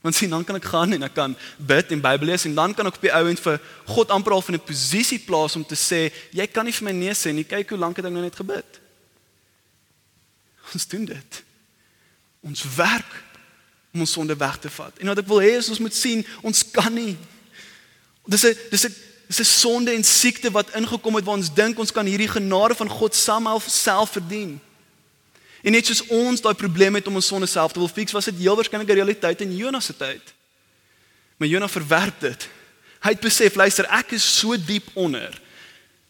Want 0.06 0.18
sien 0.18 0.30
dan 0.30 0.46
kan 0.46 0.58
ek 0.58 0.68
gaan 0.70 0.94
en 0.94 1.06
ek 1.06 1.14
kan 1.18 1.36
bid 1.58 1.92
en 1.94 2.02
Bybel 2.02 2.30
lees 2.30 2.46
en 2.46 2.56
dan 2.58 2.74
kan 2.78 2.88
ek 2.90 2.98
op 2.98 3.06
die 3.06 3.14
ou 3.14 3.24
end 3.30 3.42
vir 3.42 3.62
God 3.90 4.14
amper 4.14 4.36
al 4.38 4.44
van 4.46 4.56
'n 4.56 4.66
posisie 4.66 5.20
plaas 5.20 5.56
om 5.56 5.66
te 5.66 5.76
sê 5.76 6.14
jy 6.32 6.48
kan 6.48 6.66
nie 6.66 6.74
vir 6.74 6.86
my 6.86 6.92
nee 6.94 7.14
sê 7.14 7.34
nie. 7.34 7.44
Kyk 7.44 7.70
hoe 7.70 7.78
lank 7.78 7.98
het 7.98 8.06
ek 8.06 8.14
nou 8.14 8.22
net 8.22 8.36
gebid. 8.36 8.85
Ons 10.76 10.88
doen 10.92 11.06
dit. 11.08 11.44
Ons 12.44 12.66
werk 12.76 13.12
om 13.96 14.04
ons 14.04 14.12
sonde 14.12 14.36
weg 14.36 14.60
te 14.60 14.70
vat. 14.70 15.00
En 15.00 15.08
wat 15.12 15.24
ek 15.24 15.30
wil 15.32 15.42
hê 15.44 15.56
is 15.56 15.72
ons 15.72 15.80
moet 15.80 15.96
sien 15.96 16.26
ons 16.44 16.64
kan 16.76 16.92
nie. 16.94 17.16
Dis 18.28 18.44
'n 18.44 18.56
dis 18.70 18.86
'n 18.86 18.94
dis 19.28 19.40
'n 19.40 19.52
sonde 19.62 19.92
en 19.96 20.04
siekte 20.04 20.52
wat 20.52 20.76
ingekom 20.76 21.16
het 21.16 21.26
waar 21.26 21.40
ons 21.40 21.54
dink 21.54 21.80
ons 21.80 21.92
kan 21.92 22.06
hierdie 22.06 22.28
genade 22.28 22.76
van 22.76 22.90
God 22.90 23.16
self 23.16 23.66
self 23.70 24.12
verdien. 24.12 24.60
En 25.64 25.72
net 25.72 25.86
soos 25.86 26.06
ons 26.08 26.42
daai 26.42 26.54
probleem 26.54 26.96
het 26.96 27.08
om 27.08 27.16
ons 27.16 27.28
sonde 27.28 27.48
self 27.48 27.72
te 27.72 27.80
wil 27.80 27.88
fix, 27.88 28.12
was 28.12 28.26
dit 28.26 28.38
heel 28.38 28.56
waarskynlik 28.56 28.90
'n 28.90 29.00
realiteit 29.02 29.42
in 29.42 29.56
Jonas 29.56 29.86
se 29.86 29.98
tyd. 29.98 30.34
Maar 31.38 31.48
Jonas 31.48 31.72
verwerp 31.72 32.20
dit. 32.20 32.50
Hy 33.02 33.10
het 33.10 33.20
besef, 33.20 33.56
luister, 33.56 33.86
ek 33.86 34.12
is 34.12 34.38
so 34.40 34.58
diep 34.58 34.88
onder. 34.94 35.42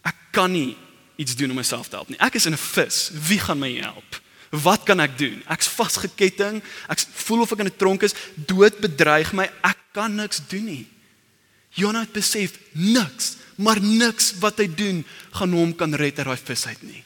Ek 0.02 0.16
kan 0.32 0.52
nie 0.52 0.78
iets 1.16 1.36
doen 1.36 1.50
om 1.50 1.56
myself 1.56 1.88
te 1.88 1.96
help 1.96 2.10
nie. 2.10 2.20
Ek 2.20 2.34
is 2.34 2.46
in 2.46 2.54
'n 2.54 2.58
vis. 2.58 3.10
Wie 3.28 3.40
gaan 3.40 3.60
my 3.60 3.74
help? 3.74 4.22
Wat 4.50 4.84
kan 4.84 5.00
ek 5.00 5.18
doen? 5.18 5.44
Ek's 5.50 5.68
vasgeketting. 5.68 6.62
Ek 6.90 7.00
voel 7.26 7.42
of 7.42 7.52
ek 7.52 7.60
in 7.60 7.68
'n 7.68 7.78
tronk 7.78 8.04
is. 8.04 8.16
Dood 8.36 8.78
bedreig 8.80 9.34
my. 9.34 9.50
Ek 9.64 9.78
kan 9.92 10.16
niks 10.16 10.42
doen 10.48 10.66
nie. 10.66 10.88
Jonah 11.76 12.02
het 12.02 12.14
besef 12.16 12.60
niks, 12.72 13.36
maar 13.56 13.82
niks 13.82 14.38
wat 14.40 14.58
hy 14.58 14.68
doen 14.68 15.06
gaan 15.32 15.52
hom 15.52 15.76
kan 15.76 15.94
red 15.94 16.20
uit 16.20 16.28
daai 16.28 16.38
vis 16.38 16.66
uit 16.68 16.84
nie. 16.84 17.04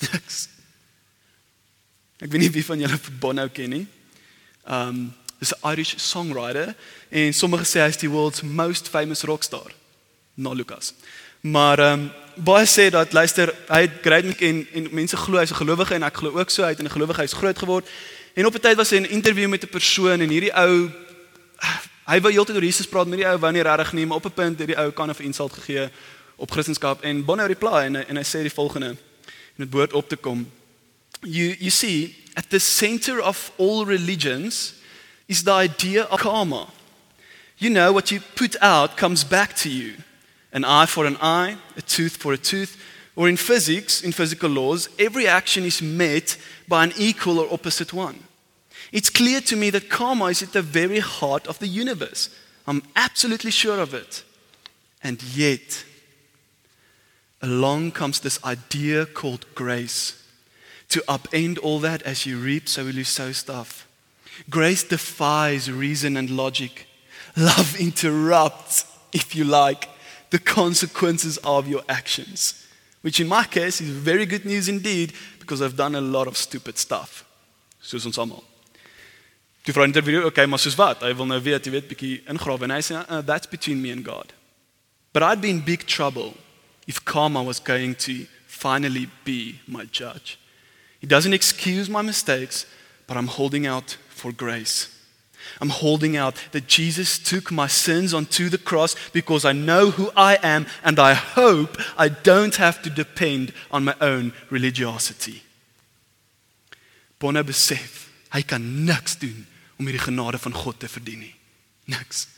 Niks. 0.12 0.48
Ek 2.20 2.28
weet 2.28 2.40
nie 2.40 2.52
wie 2.52 2.64
van 2.64 2.80
julle 2.80 2.98
Bono 3.20 3.48
ken 3.48 3.70
nie. 3.70 3.86
Um 4.68 5.14
dis 5.40 5.52
'n 5.56 5.72
Irish 5.72 5.96
songwriter 5.96 6.74
en 7.08 7.32
sommige 7.32 7.64
sê 7.64 7.80
hy's 7.80 7.96
die 7.96 8.10
world's 8.10 8.42
most 8.42 8.88
famous 8.88 9.24
rockstar. 9.24 9.72
No 10.36 10.52
Lucas. 10.52 10.92
Maar 11.40 11.78
ehm 11.78 12.00
um, 12.00 12.12
baie 12.34 12.66
sê 12.66 12.90
dat 12.90 13.12
luister, 13.12 13.54
hy 13.68 13.80
het 13.80 14.00
great 14.00 14.24
make 14.24 14.46
en 14.46 14.66
en 14.72 14.88
mense 14.90 15.16
glo 15.16 15.38
hy's 15.38 15.50
'n 15.50 15.62
gelowige 15.62 15.94
en 15.94 16.02
ek 16.02 16.16
glo 16.16 16.38
ook 16.38 16.50
so 16.50 16.62
hy 16.62 16.68
het 16.68 16.78
in 16.78 16.84
'n 16.84 16.90
gelowige 16.90 17.18
huis 17.18 17.32
groot 17.32 17.58
geword. 17.58 17.88
En 18.34 18.46
op 18.46 18.54
'n 18.54 18.60
tyd 18.60 18.76
was 18.76 18.90
hy 18.90 18.96
in 18.96 19.02
'n 19.02 19.14
onderhoud 19.14 19.48
met 19.48 19.64
'n 19.64 19.68
persoon 19.68 20.20
en 20.20 20.28
hierdie 20.28 20.54
ou 20.54 20.90
hy 22.04 22.20
wou 22.20 22.32
heeltyd 22.32 22.56
oor 22.56 22.64
Jesus 22.64 22.86
praat 22.86 23.06
met 23.06 23.18
die 23.18 23.28
ou 23.28 23.38
wou 23.38 23.52
nie 23.52 23.62
regtig 23.62 23.92
nie, 23.92 24.06
maar 24.06 24.16
op 24.16 24.24
'n 24.24 24.32
punt 24.32 24.58
het 24.58 24.66
die 24.66 24.78
ou 24.78 24.90
kan 24.90 25.10
'n 25.10 25.22
insult 25.22 25.52
gegee 25.52 25.88
op 26.36 26.50
Christendom 26.50 26.96
en 27.00 27.24
Bonnie 27.24 27.46
reply 27.46 27.84
en 27.84 28.08
en 28.08 28.16
hy 28.16 28.24
sê 28.24 28.40
die 28.42 28.52
volgende 28.52 28.86
en 28.86 28.98
dit 29.56 29.70
behoort 29.70 29.92
op 29.92 30.08
te 30.08 30.16
kom. 30.16 30.50
You 31.20 31.56
you 31.58 31.70
see 31.70 32.16
at 32.34 32.50
the 32.50 32.58
center 32.58 33.22
of 33.22 33.52
all 33.56 33.84
religions 33.84 34.74
is 35.26 35.42
the 35.42 35.52
idea 35.62 36.06
of 36.10 36.20
karma. 36.20 36.66
You 37.56 37.72
know 37.72 37.92
what 37.92 38.08
you 38.08 38.20
put 38.34 38.58
out 38.58 38.96
comes 38.96 39.28
back 39.28 39.52
to 39.56 39.68
you 39.68 39.94
an 40.52 40.64
eye 40.64 40.86
for 40.86 41.06
an 41.06 41.16
eye, 41.20 41.56
a 41.76 41.82
tooth 41.82 42.16
for 42.16 42.32
a 42.32 42.38
tooth, 42.38 42.82
or 43.16 43.28
in 43.28 43.36
physics, 43.36 44.02
in 44.02 44.12
physical 44.12 44.50
laws, 44.50 44.88
every 44.98 45.26
action 45.26 45.64
is 45.64 45.82
met 45.82 46.36
by 46.68 46.84
an 46.84 46.92
equal 46.96 47.38
or 47.38 47.52
opposite 47.52 47.92
one. 47.92 48.20
It's 48.92 49.10
clear 49.10 49.40
to 49.42 49.56
me 49.56 49.70
that 49.70 49.90
karma 49.90 50.26
is 50.26 50.42
at 50.42 50.52
the 50.52 50.62
very 50.62 51.00
heart 51.00 51.46
of 51.46 51.58
the 51.58 51.66
universe. 51.66 52.30
I'm 52.66 52.82
absolutely 52.96 53.50
sure 53.50 53.78
of 53.78 53.94
it. 53.94 54.24
And 55.02 55.22
yet, 55.22 55.84
along 57.42 57.92
comes 57.92 58.20
this 58.20 58.42
idea 58.44 59.06
called 59.06 59.46
grace. 59.54 60.16
To 60.90 61.00
upend 61.02 61.58
all 61.62 61.78
that 61.80 62.02
as 62.02 62.26
you 62.26 62.36
reap, 62.38 62.68
so 62.68 62.84
will 62.84 62.94
you 62.94 63.04
sow 63.04 63.30
stuff. 63.30 63.86
Grace 64.48 64.82
defies 64.82 65.70
reason 65.70 66.16
and 66.16 66.30
logic. 66.30 66.86
Love 67.36 67.78
interrupts, 67.78 68.84
if 69.12 69.36
you 69.36 69.44
like, 69.44 69.88
the 70.30 70.38
consequences 70.38 71.38
of 71.38 71.68
your 71.68 71.82
actions. 71.88 72.66
Which 73.02 73.20
in 73.20 73.28
my 73.28 73.44
case 73.44 73.80
is 73.80 73.90
very 73.90 74.26
good 74.26 74.44
news 74.44 74.68
indeed 74.68 75.12
because 75.38 75.62
I've 75.62 75.76
done 75.76 75.94
a 75.94 76.00
lot 76.00 76.26
of 76.26 76.36
stupid 76.36 76.78
stuff. 76.78 77.24
Soos 77.82 78.04
ons 78.06 78.18
almal. 78.18 78.44
Toe 79.64 79.72
vra 79.72 79.84
interview, 79.84 80.22
okay, 80.28 80.46
maar 80.46 80.60
soos 80.60 80.76
wat? 80.76 81.02
Hy 81.04 81.12
wil 81.16 81.28
nou 81.28 81.40
weet, 81.40 81.64
jy 81.64 81.72
weet, 81.72 81.88
bietjie 81.88 82.20
ingrawe 82.28 82.64
en 82.64 82.74
hy 82.74 82.80
sê 82.84 83.00
uh, 83.00 83.20
that's 83.24 83.48
between 83.48 83.80
me 83.80 83.92
and 83.92 84.04
God. 84.04 84.32
But 85.12 85.24
I'd 85.24 85.40
be 85.40 85.50
in 85.50 85.60
big 85.64 85.86
trouble 85.86 86.34
if 86.86 87.04
karma 87.04 87.42
was 87.42 87.60
going 87.60 87.94
to 88.06 88.26
finally 88.46 89.08
be 89.24 89.60
my 89.66 89.84
judge. 89.86 90.38
He 91.00 91.06
doesn't 91.06 91.32
excuse 91.32 91.88
my 91.88 92.02
mistakes, 92.02 92.66
but 93.06 93.16
I'm 93.16 93.26
holding 93.26 93.66
out 93.66 93.96
for 94.08 94.32
grace. 94.32 94.88
I'm 95.60 95.70
holding 95.70 96.16
out 96.16 96.36
that 96.52 96.66
Jesus 96.66 97.18
took 97.18 97.50
my 97.50 97.66
sins 97.66 98.14
onto 98.14 98.48
the 98.48 98.58
cross 98.58 98.94
because 99.12 99.44
I 99.44 99.52
know 99.52 99.90
who 99.90 100.10
I 100.16 100.38
am 100.42 100.66
and 100.84 100.98
I 100.98 101.14
hope 101.14 101.78
I 101.98 102.08
don't 102.08 102.56
have 102.56 102.82
to 102.82 102.90
depend 102.90 103.52
on 103.70 103.84
my 103.84 103.94
own 104.00 104.32
religiosity. 104.50 105.42
Bonne 107.18 107.44
besef, 107.44 108.08
hy 108.32 108.42
kan 108.42 108.84
niks 108.86 109.18
doen 109.20 109.46
om 109.76 109.88
hierdie 109.88 110.06
genade 110.06 110.38
van 110.40 110.54
God 110.56 110.78
te 110.80 110.88
verdien 110.88 111.20
nie. 111.20 111.34
Niks. 111.92 112.28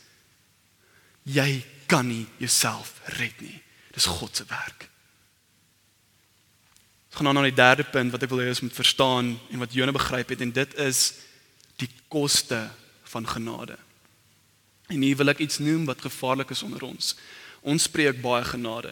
Jy 1.23 1.63
kan 1.87 2.07
nie 2.07 2.25
jouself 2.41 2.99
red 3.19 3.39
nie. 3.39 3.61
Dis 3.95 4.09
God 4.09 4.35
se 4.35 4.43
werk. 4.49 4.89
Ons 7.13 7.19
gaan 7.19 7.29
nou 7.29 7.35
na 7.37 7.45
die 7.45 7.55
derde 7.55 7.85
punt 7.85 8.09
wat 8.09 8.23
ek 8.25 8.31
wil 8.31 8.41
hê 8.41 8.49
ons 8.49 8.63
moet 8.65 8.73
verstaan 8.73 9.35
en 9.37 9.61
wat 9.61 9.75
Jona 9.75 9.93
begryp 9.93 10.33
het 10.33 10.41
en 10.41 10.51
dit 10.55 10.71
is 10.81 11.01
die 11.77 11.89
koste 12.09 12.63
van 13.13 13.27
genade. 13.29 13.77
En 14.89 15.01
hier 15.01 15.17
wil 15.17 15.31
ek 15.31 15.43
iets 15.45 15.61
noem 15.61 15.85
wat 15.85 16.01
gevaarlik 16.03 16.51
is 16.53 16.63
onder 16.65 16.83
ons. 16.83 17.13
Ons 17.61 17.87
spreek 17.87 18.21
baie 18.21 18.43
genade. 18.45 18.91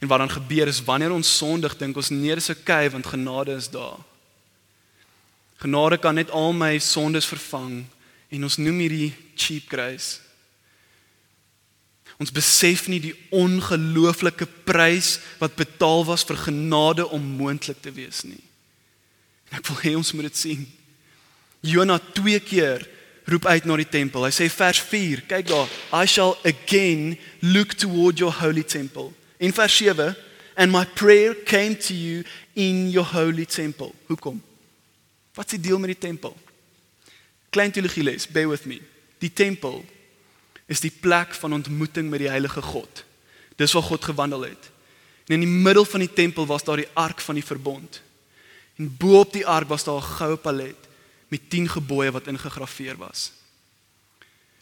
En 0.00 0.08
wat 0.10 0.22
dan 0.22 0.30
gebeur 0.30 0.70
is 0.70 0.82
wanneer 0.86 1.12
ons 1.12 1.36
sondig 1.36 1.76
dink 1.78 1.98
ons 1.98 2.10
nee 2.14 2.34
dis 2.34 2.50
okay 2.54 2.88
want 2.90 3.06
genade 3.06 3.54
is 3.58 3.68
daar. 3.70 4.00
Genade 5.62 5.98
kan 6.02 6.18
net 6.18 6.30
al 6.30 6.54
my 6.56 6.78
sondes 6.82 7.28
vervang 7.30 7.84
en 8.32 8.46
ons 8.48 8.58
noem 8.58 8.80
hierdie 8.82 9.12
cheap 9.38 9.68
grace. 9.70 10.18
Ons 12.18 12.32
besef 12.34 12.88
nie 12.90 13.00
die 13.02 13.14
ongelooflike 13.34 14.46
prys 14.66 15.16
wat 15.40 15.58
betaal 15.58 16.04
was 16.08 16.24
vir 16.26 16.40
genade 16.48 17.06
om 17.08 17.22
moontlik 17.38 17.80
te 17.82 17.92
wees 17.94 18.22
nie. 18.26 18.42
En 19.50 19.60
ek 19.60 19.68
wil 19.70 19.80
hê 19.84 19.94
ons 19.98 20.12
moet 20.16 20.28
dit 20.30 20.40
sien. 20.40 20.66
Jona 21.62 21.98
twee 22.14 22.40
keer 22.42 22.88
roep 23.32 23.46
uit 23.46 23.64
na 23.64 23.76
die 23.80 23.88
tempel. 23.88 24.26
Hy 24.26 24.32
sê 24.34 24.48
vers 24.52 24.80
4, 24.90 25.24
kyk 25.30 25.48
daar, 25.48 25.70
I 25.96 26.04
shall 26.08 26.36
again 26.48 27.16
look 27.40 27.74
toward 27.78 28.20
your 28.20 28.32
holy 28.32 28.64
temple. 28.64 29.10
In 29.42 29.54
vers 29.56 29.74
7, 29.76 30.12
and 30.56 30.72
my 30.72 30.84
prayer 30.84 31.34
came 31.48 31.76
to 31.76 31.94
you 31.96 32.22
in 32.54 32.90
your 32.92 33.06
holy 33.08 33.46
temple. 33.48 33.92
Hoekom? 34.10 34.42
Wat 35.34 35.48
is 35.48 35.56
die 35.56 35.68
deal 35.68 35.80
met 35.80 35.94
die 35.94 36.02
tempel? 36.08 36.36
Klein 37.52 37.72
teologie 37.72 38.04
les, 38.04 38.28
bear 38.28 38.50
with 38.52 38.68
me. 38.68 38.80
Die 39.20 39.32
tempel 39.32 39.80
is 40.68 40.80
die 40.80 40.92
plek 40.92 41.34
van 41.36 41.56
ontmoeting 41.56 42.08
met 42.12 42.24
die 42.24 42.30
heilige 42.32 42.62
God. 42.64 43.04
Dis 43.60 43.74
waar 43.76 43.88
God 43.88 44.04
gewandel 44.04 44.46
het. 44.52 44.70
En 45.28 45.36
in 45.38 45.44
die 45.44 45.60
middel 45.64 45.84
van 45.84 46.04
die 46.04 46.12
tempel 46.12 46.46
was 46.48 46.64
daar 46.64 46.80
die 46.80 46.90
ark 46.98 47.20
van 47.20 47.36
die 47.38 47.44
verbond. 47.46 48.00
En 48.80 48.88
bo 48.96 49.20
op 49.20 49.32
die 49.32 49.46
ark 49.46 49.68
was 49.68 49.84
daar 49.84 50.00
'n 50.00 50.12
goue 50.16 50.36
palet 50.36 50.88
met 51.32 51.48
10 51.48 51.68
gebooie 51.68 52.12
wat 52.12 52.28
ingegraveer 52.28 52.98
was. 53.00 53.30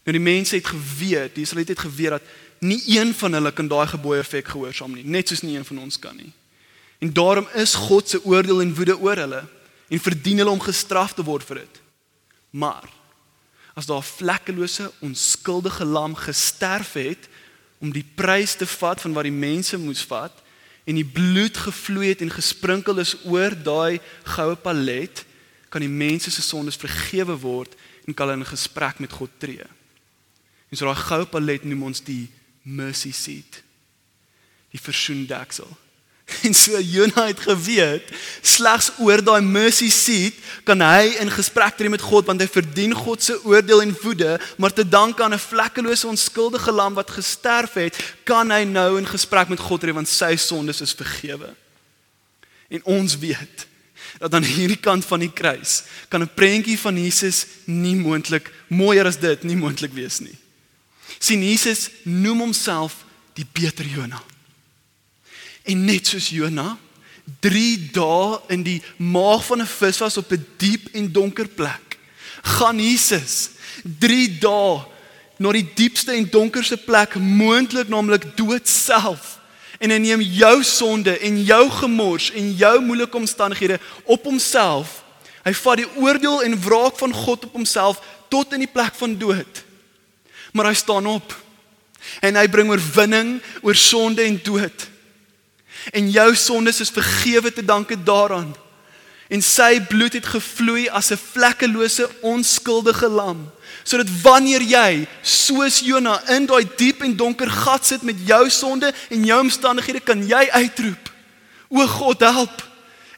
Nou 0.06 0.14
die 0.16 0.22
mense 0.22 0.54
het 0.54 0.66
geweet, 0.70 1.34
die 1.34 1.42
Israeliete 1.42 1.72
het 1.72 1.86
geweet 1.86 2.10
dat 2.10 2.22
nie 2.60 2.82
een 2.86 3.14
van 3.14 3.32
hulle 3.32 3.52
kan 3.52 3.68
daai 3.68 3.86
gebooie 3.90 4.20
effek 4.22 4.52
gehoorsaam 4.52 4.94
nie, 4.94 5.04
net 5.04 5.28
soos 5.28 5.42
nie 5.42 5.56
een 5.56 5.66
van 5.66 5.80
ons 5.82 5.98
kan 5.98 6.16
nie. 6.16 6.32
En 7.00 7.12
daarom 7.12 7.48
is 7.58 7.74
God 7.74 8.08
se 8.08 8.20
oordeel 8.24 8.60
en 8.62 8.74
woede 8.74 8.96
oor 8.98 9.16
hulle 9.16 9.42
en 9.88 10.00
verdien 10.00 10.38
hulle 10.38 10.52
om 10.54 10.62
gestraf 10.62 11.14
te 11.16 11.24
word 11.26 11.46
vir 11.48 11.62
dit. 11.64 11.80
Maar 12.50 12.88
as 13.74 13.86
daar 13.86 14.02
'n 14.04 14.12
vlekkelose, 14.18 14.92
onskuldige 15.00 15.84
lam 15.84 16.14
gesterf 16.14 16.92
het 16.92 17.28
om 17.78 17.92
die 17.92 18.06
prys 18.14 18.54
te 18.54 18.66
vat 18.66 19.00
van 19.00 19.12
wat 19.12 19.24
die 19.24 19.40
mense 19.48 19.78
moes 19.78 20.04
vat 20.04 20.32
en 20.84 20.94
die 20.94 21.04
bloed 21.04 21.56
gevloei 21.56 22.08
het 22.08 22.20
en 22.20 22.30
gesprinkel 22.30 22.98
is 22.98 23.16
oor 23.24 23.54
daai 23.62 24.00
goue 24.22 24.56
palet, 24.56 25.24
kan 25.70 25.84
die 25.84 25.90
mense 25.90 26.30
se 26.34 26.42
sondes 26.42 26.78
vergewe 26.80 27.36
word 27.38 27.76
en 28.06 28.14
kan 28.14 28.28
hulle 28.28 28.42
in 28.42 28.48
gesprek 28.50 28.98
met 28.98 29.14
God 29.14 29.30
tree. 29.38 29.66
En 30.70 30.78
so 30.78 30.86
daai 30.86 30.98
goue 31.06 31.28
palet 31.30 31.66
noem 31.66 31.86
ons 31.90 32.02
die 32.02 32.26
mercy 32.66 33.12
seat. 33.14 33.62
Die 34.74 34.82
versoendeksel. 34.82 35.70
En 36.46 36.54
so 36.54 36.78
Jonah 36.78 37.26
het 37.26 37.40
geweet, 37.42 38.10
slegs 38.42 38.92
oor 39.02 39.18
daai 39.18 39.42
mercy 39.42 39.88
seat 39.90 40.36
kan 40.62 40.78
hy 40.78 41.16
in 41.18 41.30
gesprek 41.34 41.74
tree 41.74 41.90
met 41.90 42.04
God 42.06 42.28
want 42.30 42.42
hy 42.42 42.46
verdien 42.46 42.94
God 42.94 43.24
se 43.24 43.34
oordeel 43.42 43.82
en 43.82 43.94
woede, 44.02 44.36
maar 44.54 44.70
te 44.70 44.86
dank 44.86 45.20
aan 45.20 45.34
'n 45.34 45.42
vlekkelose 45.42 46.06
onskuldige 46.06 46.70
lam 46.70 46.94
wat 46.94 47.10
gesterf 47.10 47.74
het, 47.74 47.98
kan 48.22 48.50
hy 48.50 48.62
nou 48.62 48.98
in 48.98 49.10
gesprek 49.10 49.50
met 49.50 49.58
God 49.58 49.80
tree 49.80 49.94
want 49.94 50.08
sy 50.08 50.36
sondes 50.36 50.80
is 50.80 50.94
vergewe. 50.94 51.50
En 52.70 52.84
ons 52.84 53.18
weet 53.18 53.66
dat 54.20 54.34
aan 54.36 54.44
hierdie 54.44 54.80
kant 54.80 55.04
van 55.04 55.24
die 55.24 55.32
kruis 55.32 55.82
kan 56.08 56.22
'n 56.22 56.34
prentjie 56.34 56.78
van 56.78 56.96
Jesus 56.96 57.46
nie 57.64 57.96
moontlik 57.96 58.52
mooier 58.68 59.06
as 59.06 59.18
dit 59.18 59.42
nie 59.44 59.56
moontlik 59.56 59.92
wees 59.92 60.20
nie 60.20 60.36
sien 61.18 61.42
Jesus 61.42 61.90
noem 62.04 62.46
homself 62.46 63.04
die 63.36 63.46
beter 63.52 63.86
Jona. 63.86 64.20
En 65.68 65.84
net 65.84 66.08
soos 66.10 66.30
Jona 66.32 66.74
3 67.44 67.90
dae 67.94 68.38
in 68.50 68.64
die 68.66 68.80
maag 68.96 69.44
van 69.46 69.62
'n 69.62 69.66
vis 69.66 69.98
was 69.98 70.16
op 70.16 70.32
'n 70.32 70.46
diep 70.56 70.88
en 70.94 71.12
donker 71.12 71.48
plek, 71.48 71.98
gaan 72.42 72.78
Jesus 72.78 73.50
3 73.84 74.38
dae 74.38 74.84
na 75.38 75.52
die 75.52 75.68
diepste 75.74 76.12
en 76.12 76.30
donkerste 76.30 76.76
plek 76.76 77.14
moontlik 77.14 77.88
naamlik 77.88 78.36
dood 78.36 78.68
self 78.68 79.38
en 79.80 79.90
hy 79.90 79.98
neem 79.98 80.20
jou 80.20 80.60
sonde 80.64 81.16
en 81.18 81.40
jou 81.44 81.64
gemors 81.80 82.28
en 82.36 82.52
jou 82.52 82.76
moeilike 82.84 83.16
omstandighede 83.16 83.80
op 84.04 84.24
homself. 84.28 85.00
Hy 85.44 85.54
vat 85.56 85.80
die 85.80 85.88
oordeel 85.96 86.44
en 86.44 86.60
wraak 86.60 87.00
van 87.00 87.14
God 87.16 87.48
op 87.48 87.56
homself 87.56 88.02
tot 88.28 88.52
in 88.52 88.66
die 88.66 88.70
plek 88.70 88.94
van 89.00 89.16
dood 89.18 89.64
maar 90.52 90.70
hy 90.70 90.74
staan 90.74 91.06
op. 91.06 91.34
En 92.20 92.36
hy 92.36 92.46
bring 92.50 92.70
oorwinning 92.70 93.38
oor 93.62 93.76
sonde 93.76 94.22
en 94.22 94.40
dood. 94.42 94.88
En 95.94 96.10
jou 96.10 96.34
sondes 96.36 96.80
is 96.80 96.92
vergewe 96.92 97.52
te 97.52 97.64
danke 97.64 97.96
daaraan. 98.02 98.52
En 99.30 99.42
sy 99.42 99.78
bloed 99.86 100.16
het 100.18 100.26
gevloei 100.26 100.88
as 100.88 101.10
'n 101.12 101.20
vlekkelose 101.32 102.10
onskuldige 102.20 103.08
lam, 103.08 103.50
sodat 103.82 104.10
wanneer 104.22 104.62
jy 104.62 105.06
soos 105.22 105.80
Jona 105.84 106.18
in 106.36 106.46
daai 106.46 106.64
diep 106.76 107.02
en 107.02 107.16
donker 107.16 107.50
gat 107.50 107.86
sit 107.86 108.02
met 108.02 108.16
jou 108.26 108.42
sonde 108.50 108.92
en 109.10 109.24
jou 109.24 109.38
omstandighede, 109.40 110.00
kan 110.00 110.26
jy 110.26 110.48
uitroep: 110.50 111.12
"O 111.68 111.86
God, 111.86 112.20
help!" 112.20 112.68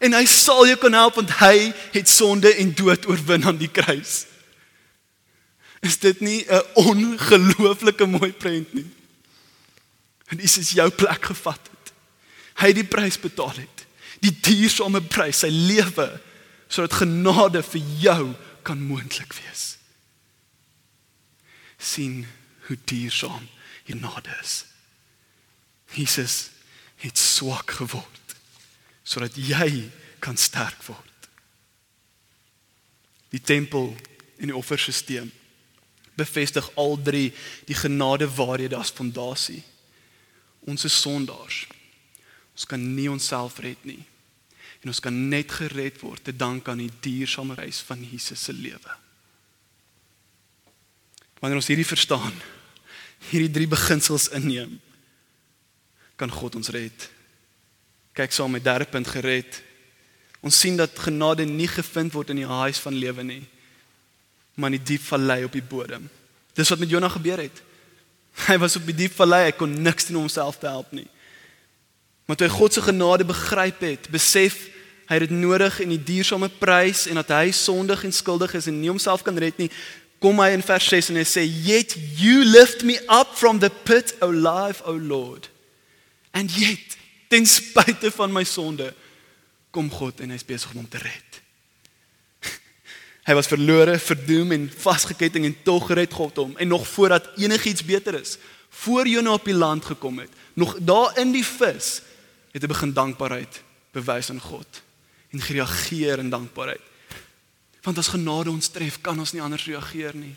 En 0.02 0.12
hy 0.12 0.24
sal 0.26 0.66
jou 0.66 0.76
kan 0.82 0.92
help 0.92 1.14
want 1.14 1.30
hy 1.38 1.72
het 1.92 2.08
sonde 2.08 2.54
en 2.54 2.74
dood 2.74 3.06
oorwin 3.06 3.46
aan 3.46 3.60
die 3.60 3.70
kruis. 3.70 4.26
Is 5.82 5.98
dit 5.98 6.20
nie 6.20 6.44
'n 6.48 6.62
ongelooflike 6.74 8.06
mooi 8.06 8.32
prent 8.32 8.74
nie? 8.74 8.90
En 10.26 10.38
Jesus 10.38 10.70
jou 10.70 10.90
plek 10.90 11.24
gevat 11.24 11.60
het. 11.70 11.92
Hy 12.54 12.66
het 12.66 12.74
die 12.74 12.88
prys 12.88 13.20
betaal 13.20 13.54
het. 13.56 13.86
Die 14.20 14.32
diersame 14.40 15.00
prys, 15.00 15.38
sy 15.38 15.50
lewe 15.50 16.20
sodat 16.72 16.92
genade 17.02 17.62
vir 17.62 17.82
jou 18.00 18.32
kan 18.62 18.80
moontlik 18.80 19.34
wees. 19.36 19.76
Sien 21.82 22.26
hoe 22.66 22.78
diersaam 22.84 23.48
genade 23.84 24.38
is. 24.42 24.64
Jesus 25.92 26.50
het 27.02 27.18
swak 27.18 27.70
geword 27.82 28.18
sodat 29.02 29.34
jy 29.36 29.90
kan 30.22 30.38
sterk 30.38 30.78
word. 30.86 31.26
Die 33.34 33.42
tempel 33.42 33.90
en 34.38 34.52
die 34.52 34.56
offerstelsel 34.56 35.28
bevestig 36.14 36.68
al 36.78 36.98
drie 37.02 37.32
die 37.66 37.76
genade 37.76 38.28
waarhede 38.36 38.78
as 38.78 38.92
fondasie. 38.94 39.62
Ons 40.68 40.86
is 40.86 41.00
sondaars. 41.00 41.64
Ons 42.52 42.68
kan 42.68 42.82
nie 42.94 43.08
onsself 43.10 43.58
red 43.64 43.80
nie. 43.88 44.02
En 44.82 44.92
ons 44.92 45.00
kan 45.02 45.14
net 45.32 45.50
gered 45.58 45.98
word 46.02 46.24
te 46.26 46.34
dank 46.36 46.68
aan 46.68 46.84
die 46.84 46.92
diersame 47.02 47.56
reis 47.58 47.80
van 47.86 48.02
Jesus 48.04 48.44
se 48.44 48.54
lewe. 48.54 49.01
Wanneer 51.42 51.58
ons 51.58 51.70
hierdie 51.72 51.88
verstaan, 51.88 52.34
hierdie 53.32 53.50
drie 53.50 53.66
beginsels 53.66 54.28
inneem, 54.36 54.78
kan 56.16 56.30
God 56.30 56.54
ons 56.60 56.70
red. 56.70 57.08
Kyk 58.14 58.32
saam 58.32 58.54
met 58.54 58.62
derde 58.62 58.86
punt 58.86 59.08
gered. 59.10 59.58
Ons 60.42 60.60
sien 60.62 60.78
dat 60.78 60.94
genade 61.02 61.44
nie 61.48 61.66
gevind 61.70 62.14
word 62.14 62.30
in 62.30 62.44
die 62.44 62.48
huis 62.48 62.78
van 62.82 62.94
lewe 62.94 63.26
nie 63.26 63.42
maar 64.54 64.72
in 64.72 64.78
die 64.78 64.94
diep 64.94 65.04
vallei 65.06 65.44
op 65.44 65.52
die 65.52 65.64
bodem. 65.64 66.08
Dis 66.56 66.68
wat 66.68 66.78
met 66.78 66.90
Jonah 66.90 67.12
gebeur 67.12 67.40
het. 67.40 67.62
Hy 68.48 68.58
was 68.60 68.76
op 68.76 68.84
die 68.88 68.96
diep 68.96 69.14
vallei, 69.16 69.46
hy 69.48 69.54
kon 69.56 69.72
niks 69.84 70.08
doen 70.08 70.20
om 70.20 70.26
homself 70.26 70.58
te 70.60 70.68
help 70.68 70.92
nie. 70.92 71.08
Maar 72.28 72.38
toe 72.38 72.46
hy 72.46 72.52
God 72.54 72.76
se 72.76 72.84
genade 72.84 73.26
begryp 73.28 73.82
het, 73.84 74.08
besef 74.12 74.58
hy 75.08 75.18
het 75.18 75.26
dit 75.26 75.34
nodig 75.36 75.80
en 75.82 75.90
die 75.92 76.00
diersame 76.00 76.48
prys 76.60 77.06
en 77.10 77.18
dat 77.20 77.32
hy 77.34 77.50
sondig 77.56 78.04
en 78.06 78.14
skuldig 78.14 78.54
is 78.56 78.68
en 78.70 78.78
nie 78.80 78.88
homself 78.92 79.24
kan 79.26 79.36
red 79.36 79.58
nie, 79.60 79.68
kom 80.22 80.38
hy 80.38 80.52
in 80.54 80.62
vers 80.62 80.86
6 80.88 81.10
en 81.10 81.18
hy 81.18 81.26
sê, 81.26 81.42
"Yet 81.42 81.96
you 82.16 82.44
lift 82.44 82.84
me 82.86 83.00
up 83.10 83.34
from 83.34 83.58
the 83.58 83.70
pit, 83.70 84.14
O 84.22 84.30
life, 84.30 84.82
O 84.86 84.94
Lord." 84.94 85.50
And 86.32 86.50
yet, 86.54 86.96
ten 87.28 87.46
spyte 87.46 88.10
van 88.10 88.32
my 88.32 88.44
sonde, 88.44 88.94
kom 89.72 89.90
God 89.90 90.20
en 90.20 90.30
hy's 90.30 90.44
besig 90.44 90.70
om 90.70 90.82
hom 90.82 90.88
te 90.88 91.00
red. 91.00 91.40
Hy 93.28 93.34
was 93.34 93.48
verlore, 93.48 93.98
verdoem 93.98 94.52
en 94.52 94.68
vasgeketting 94.68 95.46
en 95.48 95.56
tog 95.64 95.86
gered 95.88 96.12
God 96.12 96.36
hom 96.36 96.56
en 96.56 96.68
nog 96.68 96.86
voordat 96.88 97.30
enigiets 97.40 97.84
beter 97.84 98.20
is, 98.20 98.36
voor 98.84 99.08
Jona 99.08 99.32
op 99.32 99.44
die 99.44 99.56
land 99.56 99.84
gekom 99.84 100.18
het, 100.18 100.32
nog 100.54 100.76
daar 100.80 101.18
in 101.20 101.32
die 101.32 101.44
vis, 101.44 102.00
het 102.52 102.64
hy 102.64 102.68
begin 102.68 102.92
dankbaarheid 102.92 103.62
bewys 103.92 104.30
aan 104.32 104.40
God 104.40 104.82
en 105.32 105.40
gereageer 105.40 106.20
in 106.20 106.32
dankbaarheid. 106.32 106.91
Want 107.82 107.98
as 107.98 108.08
genade 108.12 108.50
ons 108.50 108.68
tref, 108.68 109.00
kan 109.00 109.18
ons 109.18 109.32
nie 109.34 109.42
anders 109.42 109.66
reageer 109.66 110.14
nie. 110.16 110.36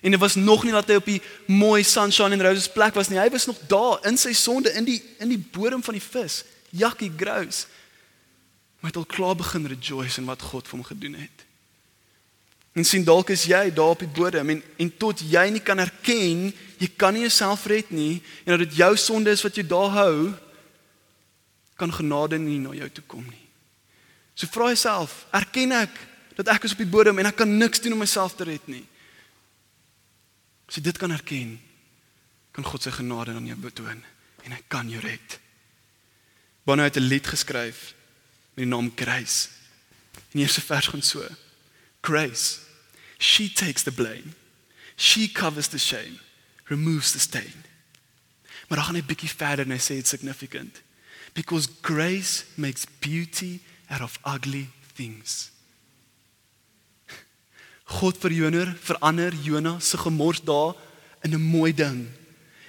En 0.00 0.10
dit 0.10 0.20
was 0.20 0.34
nog 0.34 0.64
nie 0.64 0.72
dat 0.72 0.88
hy 0.88 0.98
op 1.00 1.08
die 1.08 1.20
mooi 1.46 1.82
sunshine 1.84 2.36
and 2.36 2.44
roses 2.44 2.68
plek 2.72 2.94
was 2.94 3.08
nie. 3.08 3.18
Hy 3.18 3.30
was 3.32 3.46
nog 3.48 3.58
daar 3.68 4.04
in 4.06 4.18
sy 4.20 4.32
sonde 4.36 4.72
in 4.76 4.84
die 4.86 5.00
in 5.18 5.32
die 5.32 5.40
bodem 5.40 5.82
van 5.82 5.96
die 5.96 6.04
vis. 6.04 6.44
Jakkie 6.70 7.10
grous. 7.16 7.64
Maar 8.78 8.90
hy 8.90 8.94
het 8.94 9.00
al 9.00 9.08
klaar 9.16 9.36
begin 9.36 9.66
rejoice 9.66 10.20
in 10.20 10.28
wat 10.28 10.42
God 10.42 10.68
vir 10.68 10.78
hom 10.78 10.86
gedoen 10.86 11.16
het. 11.20 11.44
En 12.76 12.84
sien 12.84 13.04
dalk 13.04 13.32
is 13.32 13.46
jy 13.48 13.70
daar 13.72 13.96
op 13.96 14.04
die 14.04 14.12
bodem 14.20 14.52
en 14.52 14.62
en 14.76 14.90
tot 15.00 15.20
jy 15.24 15.46
nie 15.50 15.64
kan 15.64 15.80
erken 15.80 16.50
jy 16.76 16.88
kan 16.96 17.14
nie 17.16 17.24
jouself 17.24 17.64
red 17.66 17.90
nie 17.90 18.20
en 18.44 18.52
dat 18.52 18.66
dit 18.66 18.76
jou 18.82 18.90
sonde 19.00 19.32
is 19.32 19.42
wat 19.42 19.56
jou 19.56 19.64
daar 19.66 19.94
hou 19.96 20.16
kan 21.76 21.92
genade 21.92 22.38
nie 22.38 22.58
na 22.60 22.74
jou 22.76 22.88
toe 22.90 23.04
kom 23.06 23.24
nie. 23.24 23.44
So 24.36 24.48
vra 24.52 24.68
jouself, 24.72 25.24
erken 25.32 25.72
ek 25.72 25.96
dat 26.36 26.50
ek 26.52 26.68
is 26.68 26.74
op 26.76 26.82
die 26.84 26.92
bodem 26.92 27.18
en 27.18 27.30
ek 27.30 27.38
kan 27.40 27.56
niks 27.56 27.80
doen 27.80 27.96
om 27.96 28.04
myself 28.04 28.36
te 28.36 28.44
red 28.44 28.66
nie. 28.68 28.84
As 30.68 30.76
jy 30.76 30.84
dit 30.84 31.00
kan 31.00 31.14
erken, 31.14 31.56
kan 32.52 32.66
God 32.66 32.84
sy 32.84 32.92
genade 32.92 33.34
aan 33.36 33.48
jou 33.48 33.56
betoon 33.60 34.02
en 34.44 34.52
hy 34.52 34.62
kan 34.72 34.88
jou 34.90 35.00
red. 35.00 35.40
Bonnie 36.66 36.84
het 36.84 36.96
'n 36.96 37.08
lied 37.08 37.26
geskryf 37.26 37.94
met 38.54 38.64
die 38.64 38.72
naam 38.72 38.92
Grace. 38.96 39.48
En 40.32 40.40
die 40.40 40.42
eerste 40.42 40.60
vers 40.60 40.86
gaan 40.86 41.02
so: 41.02 41.26
Grace 42.02 42.66
She 43.18 43.48
takes 43.48 43.82
the 43.82 43.92
blame. 43.92 44.34
She 44.96 45.28
covers 45.28 45.68
the 45.68 45.78
shame, 45.78 46.20
removes 46.68 47.12
the 47.12 47.20
stain. 47.20 47.64
Maar 48.68 48.78
dan 48.78 48.86
gaan 48.86 48.94
hy 48.94 49.02
bietjie 49.06 49.30
verder 49.30 49.64
en 49.64 49.76
hy 49.76 49.78
sê 49.78 49.98
it's 50.00 50.10
significant 50.10 50.82
because 51.36 51.68
grace 51.82 52.44
makes 52.56 52.86
beauty 53.00 53.60
out 53.88 54.00
of 54.00 54.18
ugly 54.24 54.70
things. 54.96 55.50
God 57.86 58.18
verjoner 58.18 58.74
verander 58.82 59.32
Jona 59.42 59.76
se 59.78 59.98
gemors 59.98 60.42
daar 60.42 60.74
in 61.22 61.34
'n 61.34 61.40
mooi 61.40 61.74
ding. 61.74 62.06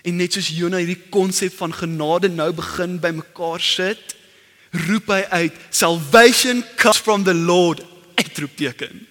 En 0.01 0.15
net 0.15 0.33
soos 0.33 0.47
Jona 0.47 0.77
hierdie 0.77 1.09
konsep 1.09 1.53
van 1.57 1.73
genade 1.73 2.29
nou 2.29 2.53
begin 2.53 2.99
bymekaar 2.99 3.59
sit, 3.59 4.15
roep 4.71 5.07
hy 5.07 5.25
uit 5.29 5.53
salvation 5.69 6.63
comes 6.75 6.97
from 6.97 7.23
the 7.23 7.33
Lord 7.33 7.85
uitroepteken. 8.15 9.07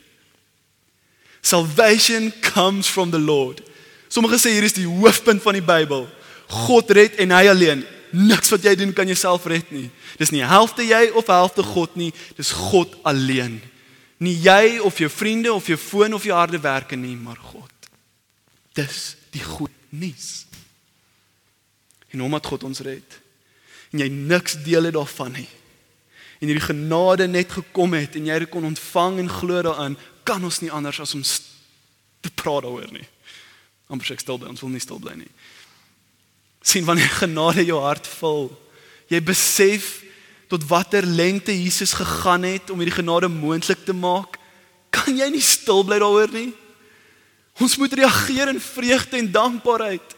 Salvation 1.40 2.32
comes 2.40 2.86
from 2.86 3.10
the 3.10 3.18
Lord. 3.18 3.62
Sommige 4.08 4.38
sê 4.38 4.50
hier 4.50 4.62
is 4.62 4.72
die 4.72 4.86
hoofpunt 4.86 5.42
van 5.42 5.52
die 5.52 5.62
Bybel. 5.62 6.08
God 6.46 6.90
red 6.90 7.14
en 7.22 7.30
hy 7.30 7.46
alleen. 7.48 7.84
Niks 8.10 8.50
wat 8.50 8.62
jy 8.62 8.74
doen 8.78 8.92
kan 8.92 9.06
jouself 9.06 9.46
red 9.46 9.70
nie. 9.70 9.90
Dis 10.18 10.30
nie 10.30 10.44
helfte 10.46 10.82
jy 10.86 11.10
of 11.14 11.26
helfte 11.26 11.62
God 11.62 11.94
nie, 11.98 12.12
dis 12.38 12.50
God 12.50 12.94
alleen. 13.02 13.60
Nie 14.22 14.36
jy 14.40 14.78
of 14.80 14.98
jou 14.98 15.10
vriende 15.12 15.52
of 15.52 15.66
jou 15.68 15.76
foon 15.78 16.14
of 16.16 16.24
jou 16.24 16.36
harde 16.36 16.60
werke 16.60 16.96
nie, 16.96 17.16
maar 17.16 17.36
God. 17.36 17.72
Dis 18.76 19.16
die 19.34 19.44
goed 19.44 19.72
nuus. 19.88 20.46
En 22.10 22.22
omdat 22.22 22.46
God 22.46 22.64
ons 22.64 22.80
red 22.86 23.22
en 23.94 24.02
jy 24.02 24.08
niks 24.10 24.56
deel 24.66 24.88
het 24.88 24.96
daarvan 24.96 25.32
nie. 25.32 25.48
En 26.42 26.50
hierdie 26.50 26.66
genade 26.66 27.28
net 27.30 27.52
gekom 27.54 27.94
het 27.96 28.16
en 28.18 28.26
jy 28.28 28.38
dit 28.42 28.50
kon 28.52 28.66
ontvang 28.66 29.20
en 29.22 29.30
glo 29.30 29.62
daaraan, 29.64 29.96
kan 30.26 30.42
ons 30.44 30.58
nie 30.60 30.72
anders 30.74 30.98
as 31.00 31.14
om 31.16 31.22
te 31.22 32.32
praat 32.34 32.66
daaroor 32.66 32.90
nie. 32.92 33.06
Amper 33.88 34.16
ek 34.16 34.24
stil 34.24 34.40
bly, 34.40 34.50
ons 34.50 34.64
wil 34.64 34.74
nie 34.74 34.82
stil 34.82 35.00
bly 35.00 35.14
nie. 35.20 35.30
sien 36.66 36.84
wanneer 36.84 37.12
genade 37.22 37.62
jou 37.62 37.78
hart 37.78 38.08
vul, 38.18 38.48
jy 39.06 39.20
besef 39.22 40.00
tot 40.48 40.66
watter 40.70 41.06
lengte 41.06 41.54
Jesus 41.54 41.92
gegaan 41.92 42.42
het 42.46 42.70
om 42.70 42.78
hierdie 42.78 42.98
genade 43.02 43.28
moontlik 43.28 43.84
te 43.84 43.94
maak, 43.96 44.38
kan 44.90 45.16
jy 45.16 45.28
nie 45.30 45.42
stil 45.42 45.82
bly 45.84 45.98
daaroor 45.98 46.30
nie. 46.32 46.52
Ons 47.60 47.76
moet 47.80 47.92
reageer 47.92 48.52
in 48.52 48.60
vreugde 48.60 49.18
en 49.18 49.32
dankbaarheid. 49.32 50.14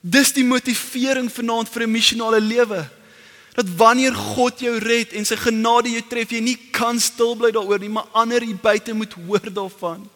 Dis 0.00 0.32
die 0.32 0.46
motivering 0.46 1.28
vanaand 1.32 1.68
vir 1.68 1.82
'n 1.82 1.92
missionale 1.92 2.40
lewe. 2.40 2.88
Dat 3.54 3.66
wanneer 3.76 4.14
God 4.14 4.60
jou 4.60 4.78
red 4.78 5.12
en 5.12 5.24
sy 5.24 5.36
genade 5.36 5.90
jou 5.90 6.02
tref, 6.08 6.30
jy 6.30 6.40
nie 6.40 6.58
kan 6.70 7.00
stil 7.00 7.34
bly 7.36 7.50
daaroor 7.50 7.78
nie, 7.78 7.88
maar 7.88 8.06
ander 8.12 8.40
hier 8.40 8.56
buite 8.56 8.94
moet 8.94 9.12
hoor 9.12 9.52
daarvan. 9.52 10.08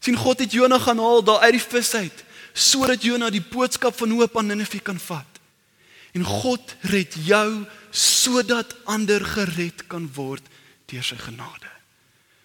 sien 0.00 0.16
God 0.16 0.38
het 0.38 0.52
Jonah 0.52 0.80
gaan 0.80 0.98
haal 0.98 1.24
daar 1.24 1.40
uit 1.40 1.52
die 1.52 1.68
vis 1.68 1.94
uit 1.94 2.24
sodat 2.54 3.02
Jonah 3.02 3.30
die 3.30 3.42
boodskap 3.42 3.94
van 3.98 4.10
hoop 4.10 4.36
aan 4.38 4.46
Ninive 4.46 4.80
kan 4.82 4.98
vat. 4.98 5.38
En 6.12 6.24
God 6.24 6.74
red 6.80 7.14
jou 7.26 7.66
sodat 7.90 8.76
ander 8.84 9.24
gered 9.24 9.86
kan 9.86 10.08
word 10.14 10.44
deur 10.86 11.04
sy 11.04 11.16
genade. 11.16 11.70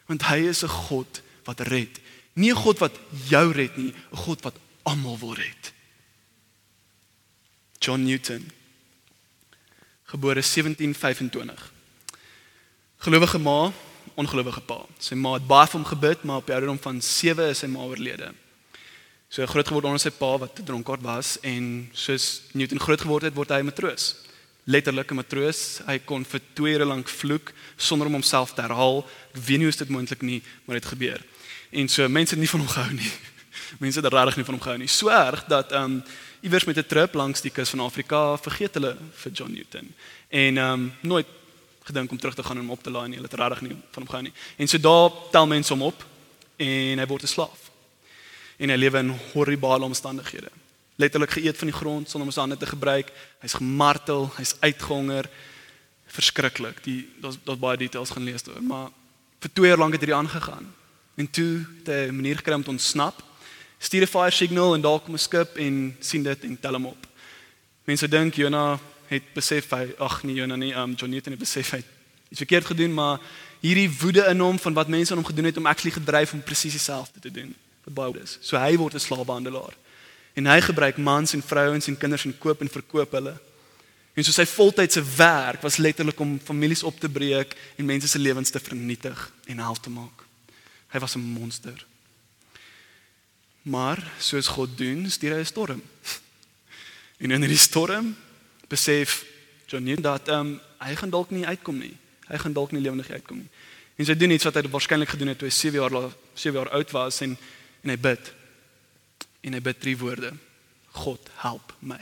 Want 0.08 0.24
hy 0.30 0.48
is 0.48 0.64
'n 0.64 0.68
God 0.70 1.22
wat 1.46 1.60
red. 1.60 2.00
Nie 2.36 2.52
'n 2.52 2.64
God 2.64 2.80
wat 2.80 3.00
jou 3.30 3.52
red 3.52 3.78
nie, 3.78 3.94
'n 3.94 4.18
God 4.18 4.42
wat 4.42 4.56
almal 4.84 5.18
wil 5.18 5.36
red. 5.36 5.74
John 7.80 8.04
Newton 8.04 8.52
gebore 10.04 10.42
1725. 10.42 11.72
Gelowige 12.98 13.40
ma, 13.40 13.72
ongelowige 14.14 14.62
pa. 14.62 14.86
Sy 14.98 15.16
ma 15.16 15.34
het 15.34 15.48
baie 15.48 15.68
vir 15.68 15.80
hom 15.80 15.86
gebid, 15.90 16.24
maar 16.24 16.38
op 16.38 16.46
die 16.46 16.54
ouderdom 16.54 16.80
van 16.80 17.02
7 17.02 17.50
is 17.50 17.64
sy 17.64 17.68
ma 17.68 17.80
oorlede. 17.80 18.34
So 19.34 19.46
groot 19.50 19.68
geword 19.68 19.86
onder 19.90 20.00
sy 20.00 20.12
pa 20.14 20.38
wat 20.38 20.60
'n 20.60 20.64
dronkaard 20.64 21.02
was 21.02 21.40
en 21.42 21.90
soos 21.94 22.42
Newton 22.54 22.80
groot 22.80 23.02
geword 23.02 23.24
het, 23.24 23.34
word 23.34 23.50
hy 23.50 23.60
'n 23.60 23.66
matroos. 23.66 24.23
Letterlik 24.64 25.12
'n 25.12 25.16
matroos. 25.16 25.82
Hy 25.86 26.00
kon 26.00 26.26
vir 26.26 26.42
2 26.54 26.74
ure 26.74 26.86
lank 26.86 27.10
vloek 27.10 27.52
sonder 27.76 28.08
om 28.08 28.14
homself 28.14 28.54
te 28.54 28.62
herhaal. 28.62 29.06
Ek 29.34 29.42
weet 29.44 29.58
nie 29.58 29.66
hoe 29.68 29.78
dit 29.78 29.90
moontlik 29.90 30.22
nie, 30.22 30.42
maar 30.66 30.80
dit 30.80 30.86
gebeur. 30.86 31.22
En 31.72 31.88
so 31.88 32.08
mense 32.08 32.32
het 32.32 32.40
nie 32.40 32.50
van 32.50 32.60
hom 32.60 32.70
gehou 32.70 32.94
nie. 32.94 33.12
Mense 33.80 34.00
het 34.00 34.14
regtig 34.14 34.36
nie 34.36 34.46
van 34.46 34.54
hom 34.54 34.64
gehou 34.64 34.78
nie. 34.78 34.88
So 34.88 35.10
erg 35.10 35.46
dat 35.46 35.72
ehm 35.72 35.84
um, 35.84 36.04
iewers 36.42 36.66
met 36.66 36.78
'n 36.78 36.86
trip 36.88 37.14
langs 37.14 37.42
die 37.42 37.52
kus 37.52 37.70
van 37.70 37.80
Afrika 37.80 38.38
vergeet 38.38 38.74
hulle 38.74 38.98
vir 39.14 39.32
John 39.32 39.52
Newton. 39.52 39.94
En 40.30 40.58
ehm 40.58 40.74
um, 40.74 40.94
nooit 41.02 41.28
gedink 41.84 42.12
om 42.12 42.18
terug 42.18 42.36
te 42.36 42.44
gaan 42.44 42.58
en 42.58 42.64
hom 42.64 42.72
op 42.72 42.84
te 42.84 42.92
laai 42.92 43.08
nie. 43.08 43.18
Hulle 43.18 43.30
het 43.30 43.40
regtig 43.40 43.62
nie 43.62 43.78
van 43.92 44.02
hom 44.02 44.08
gehou 44.08 44.24
nie. 44.24 44.34
En 44.58 44.68
so 44.68 44.78
daar 44.78 45.12
tel 45.32 45.48
mense 45.48 45.74
hom 45.74 45.82
op 45.82 46.06
en 46.56 47.00
hy 47.00 47.06
word 47.06 47.24
'n 47.24 47.28
slaaf. 47.28 47.72
En 48.58 48.70
hy 48.70 48.76
lewe 48.76 48.98
in 48.98 49.20
horribale 49.34 49.84
omstandighede. 49.84 50.50
Letterlik 50.96 51.32
geëet 51.32 51.58
van 51.58 51.68
die 51.68 51.76
grond 51.76 52.10
sonder 52.10 52.28
om 52.28 52.34
sy 52.34 52.40
hande 52.40 52.58
te 52.58 52.70
gebruik. 52.70 53.12
Hy's 53.42 53.54
gemartel, 53.54 54.30
hy's 54.38 54.56
uitgehonger. 54.60 55.30
Verskriklik. 56.06 56.84
Die 56.84 57.10
daar's 57.22 57.38
daar's 57.44 57.60
baie 57.60 57.78
details 57.78 58.10
gaan 58.10 58.24
lees 58.24 58.48
oor, 58.48 58.62
maar 58.62 58.90
vir 59.40 59.54
2 59.54 59.68
jaar 59.68 59.78
lank 59.78 59.94
het 59.94 60.06
hy 60.06 60.14
aangegaan. 60.14 60.74
En 61.16 61.30
toe 61.30 61.66
het 61.80 61.88
hy 61.88 62.08
'n 62.08 62.16
manier 62.16 62.38
gekry 62.38 62.54
om 62.54 62.64
te 62.64 62.70
ontsnap 62.70 63.24
stuur 63.84 64.02
'n 64.02 64.08
fire 64.08 64.32
signal 64.32 64.74
en 64.74 64.82
daar 64.82 65.00
kom 65.00 65.14
'n 65.14 65.18
skip 65.18 65.58
en 65.58 65.96
sien 66.00 66.24
dit 66.24 66.44
en 66.44 66.60
tel 66.60 66.74
hom 66.74 66.86
op. 66.86 67.08
Mense 67.84 68.08
dink 68.08 68.34
Jonah 68.34 68.80
het 69.08 69.24
besef 69.34 69.70
hy 69.70 69.94
ag 69.98 70.24
nee 70.24 70.36
Jonah 70.36 70.58
nie, 70.58 70.74
um 70.74 70.94
John 70.94 71.12
Newton 71.12 71.32
het 71.32 71.40
besef 71.40 71.72
hy 71.72 71.84
iets 72.30 72.40
verkeerd 72.40 72.66
gedoen, 72.66 72.94
maar 72.94 73.20
hierdie 73.60 73.92
woede 74.00 74.26
in 74.26 74.40
hom 74.40 74.60
van 74.60 74.74
wat 74.74 74.88
mense 74.88 75.12
aan 75.12 75.18
hom 75.18 75.26
gedoen 75.26 75.46
het 75.46 75.58
om 75.58 75.66
actually 75.66 75.96
gedryf 75.96 76.34
om 76.34 76.44
presies 76.44 76.72
dieselfde 76.72 77.20
te 77.20 77.32
doen. 77.32 77.56
Wat 77.84 77.94
baie 77.94 78.24
is. 78.24 78.38
So 78.42 78.58
hy 78.58 78.78
word 78.78 78.94
'n 78.94 79.00
slaafhandelaar. 79.00 79.76
En 80.34 80.50
hy 80.50 80.60
gebruik 80.62 80.98
mans 80.98 81.34
en 81.34 81.42
vrouens 81.42 81.88
en 81.88 81.98
kinders 81.98 82.26
en 82.26 82.38
koop 82.38 82.62
en 82.62 82.70
verkoop 82.70 83.12
hulle. 83.12 83.34
En 84.14 84.26
so 84.26 84.32
sy 84.32 84.46
voltydse 84.46 85.02
werk 85.18 85.62
was 85.62 85.80
letterlik 85.82 86.20
om 86.20 86.40
families 86.44 86.84
op 86.84 87.00
te 87.00 87.10
breek 87.10 87.56
en 87.78 87.86
mense 87.86 88.08
se 88.08 88.20
lewens 88.20 88.50
te 88.50 88.62
vernietig 88.62 89.32
en 89.50 89.60
hel 89.60 89.80
te 89.80 89.90
maak. 89.90 90.26
Hy 90.94 91.00
was 91.00 91.16
'n 91.16 91.20
monster. 91.20 91.86
Maar 93.62 94.12
soos 94.20 94.48
God 94.48 94.78
doen, 94.78 95.10
stuur 95.10 95.34
hy 95.34 95.40
'n 95.40 95.46
storm. 95.46 95.82
En 97.18 97.32
in 97.32 97.40
hierdie 97.40 97.58
storm 97.58 98.16
besef 98.68 99.26
John 99.66 99.84
Newton 99.84 100.04
dat 100.04 100.28
ehm 100.28 100.40
um, 100.40 100.62
hy 100.78 100.96
gaan 100.96 101.10
dalk 101.10 101.30
nie 101.30 101.46
uitkom 101.48 101.78
nie. 101.78 101.98
Hy 102.28 102.38
gaan 102.38 102.54
dalk 102.54 102.72
nie 102.72 102.82
lewendig 102.82 103.10
uitkom 103.10 103.38
nie. 103.38 103.50
En 103.96 104.06
sy 104.06 104.16
doen 104.18 104.32
iets 104.32 104.44
wat 104.44 104.54
hy 104.54 104.70
waarskynlik 104.70 105.10
gedoen 105.10 105.28
het 105.28 105.38
toe 105.38 105.48
hy 105.48 105.54
7 105.54 105.80
jaar 105.80 106.12
7 106.34 106.60
jaar 106.60 106.70
oud 106.70 106.92
was 106.92 107.22
en 107.22 107.38
en 107.84 107.90
hy 107.90 107.98
bid. 107.98 108.34
En 109.44 109.54
hy 109.54 109.62
bid 109.62 109.80
drie 109.84 109.98
woorde. 110.00 110.32
God 111.04 111.30
help 111.44 111.76
my. 111.80 112.00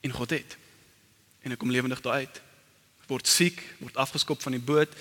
En 0.00 0.14
God 0.14 0.30
het. 0.30 0.56
En 1.42 1.50
hy 1.50 1.58
kom 1.58 1.72
lewendig 1.72 2.00
daar 2.04 2.22
uit. 2.22 2.42
Word 3.10 3.26
siek, 3.26 3.58
word 3.82 3.98
afgeskop 3.98 4.42
van 4.42 4.54
die 4.54 4.62
boot 4.62 4.94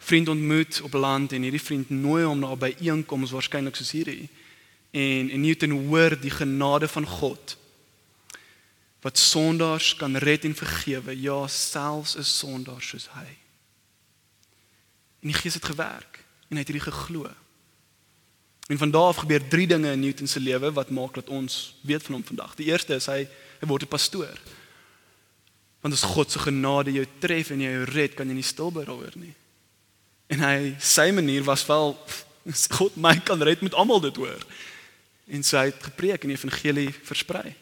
vriend 0.00 0.28
ontmoet 0.28 0.80
op 0.80 0.92
land 0.92 1.32
en 1.32 1.42
hierdie 1.42 1.62
vriend 1.62 1.90
nooi 1.90 2.24
hom 2.24 2.40
na 2.40 2.54
by 2.56 2.72
einkoms 2.80 3.34
waarskynlik 3.36 3.76
soos 3.76 3.92
hierdie. 3.92 4.30
En 4.96 5.28
en 5.30 5.44
Newton 5.44 5.76
hoor 5.86 6.16
die 6.20 6.32
genade 6.32 6.88
van 6.88 7.06
God 7.06 7.56
wat 9.00 9.18
sondaars 9.18 9.94
kan 9.96 10.16
red 10.20 10.44
en 10.44 10.54
vergewe, 10.54 11.14
ja, 11.20 11.46
selfs 11.48 12.16
'n 12.16 12.24
sondaar 12.24 12.82
soos 12.82 13.08
hy. 13.12 13.28
En 15.20 15.28
die 15.32 15.36
Gees 15.36 15.54
het 15.54 15.64
gewerk 15.64 16.24
en 16.48 16.56
hy 16.56 16.58
het 16.58 16.68
hierdie 16.68 16.92
geglo. 16.92 17.30
En 18.70 18.78
van 18.78 18.90
daardie 18.90 19.08
af 19.08 19.16
gebeur 19.16 19.48
drie 19.48 19.66
dinge 19.66 19.90
in 19.90 20.00
Newton 20.00 20.26
se 20.26 20.40
lewe 20.40 20.72
wat 20.72 20.90
maak 20.90 21.14
dat 21.14 21.28
ons 21.28 21.74
weet 21.80 22.02
van 22.02 22.14
hom 22.14 22.24
vandag. 22.24 22.54
Die 22.54 22.70
eerste 22.70 22.94
is 22.94 23.08
hy 23.10 23.26
hy 23.60 23.66
word 23.66 23.82
'n 23.82 23.90
pastoor. 23.90 24.38
Want 25.80 25.94
as 25.94 26.06
God 26.06 26.30
se 26.30 26.38
genade 26.38 26.92
jou 26.92 27.06
tref 27.18 27.50
en 27.50 27.60
jy 27.60 27.84
red, 27.84 28.14
kan 28.14 28.28
jy 28.28 28.34
nie 28.34 28.46
stil 28.46 28.70
bly 28.70 28.84
daaroor 28.84 29.16
nie. 29.16 29.34
En 30.26 30.40
hy 30.40 30.76
sy 30.78 31.10
manier 31.10 31.42
was 31.42 31.66
wel 31.66 31.98
God 32.78 32.96
my 32.96 33.18
kan 33.18 33.42
red 33.42 33.60
met 33.60 33.74
almal 33.74 34.00
dit 34.00 34.16
hoor. 34.16 34.46
En 35.26 35.42
sy 35.42 35.64
het 35.64 35.82
gepreek 35.82 36.22
en 36.22 36.28
die 36.28 36.38
evangelie 36.38 36.94
versprei. 37.02 37.54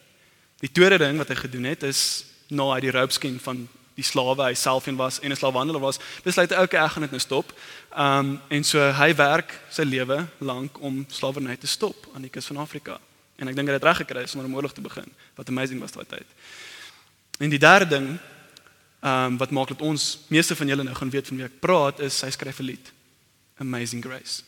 Die 0.60 0.72
tweede 0.72 0.98
ding 0.98 1.16
wat 1.16 1.28
hy 1.28 1.34
gedoen 1.34 1.64
het 1.64 1.82
is 1.82 2.24
na 2.48 2.56
nou 2.56 2.74
hy 2.74 2.80
die 2.80 2.92
roopskin 2.92 3.40
van 3.40 3.68
die 3.98 4.06
slawe 4.06 4.46
hy 4.46 4.54
self 4.54 4.87
en 4.87 4.96
was 4.96 5.18
en 5.20 5.32
'n 5.32 5.37
slaafhandelaar 5.37 5.82
was, 5.82 5.98
besluit 6.22 6.50
hy 6.54 6.62
okay, 6.62 6.78
ek 6.84 6.92
gaan 6.92 7.02
dit 7.02 7.11
nou 7.11 7.20
stop. 7.20 7.52
Um 7.96 8.40
en 8.48 8.64
so 8.64 8.78
hy 8.78 9.11
werk 9.14 9.58
sy 9.70 9.82
lewe 9.82 10.28
lank 10.38 10.78
om 10.80 11.04
slawerny 11.08 11.56
te 11.56 11.66
stop 11.66 12.06
aan 12.14 12.22
die 12.22 12.30
kus 12.30 12.46
van 12.46 12.62
Afrika. 12.62 13.00
En 13.38 13.48
ek 13.48 13.56
dink 13.56 13.68
hy 13.68 13.74
het 13.74 13.84
reg 13.84 13.96
gekry 13.96 14.26
om 14.34 14.54
oorlog 14.54 14.72
te 14.72 14.80
begin. 14.80 15.11
Wat 15.34 15.48
amazing 15.48 15.80
was 15.80 15.92
daai 15.92 16.06
tyd. 16.06 16.26
En 17.38 17.50
die 17.50 17.58
derde 17.58 17.87
ding 17.87 18.18
Ehm 19.00 19.24
um, 19.24 19.37
wat 19.37 19.50
maak 19.50 19.68
dat 19.68 19.82
ons 19.82 20.18
meeste 20.26 20.56
van 20.56 20.66
julle 20.66 20.82
nou 20.82 20.94
gaan 20.96 21.11
weet 21.11 21.26
van 21.26 21.37
wie 21.37 21.46
ek 21.46 21.61
praat 21.62 22.00
is 22.02 22.20
hy 22.20 22.30
skryf 22.30 22.58
'n 22.58 22.64
lied. 22.64 22.92
Amazing 23.56 24.04
Grace. 24.04 24.42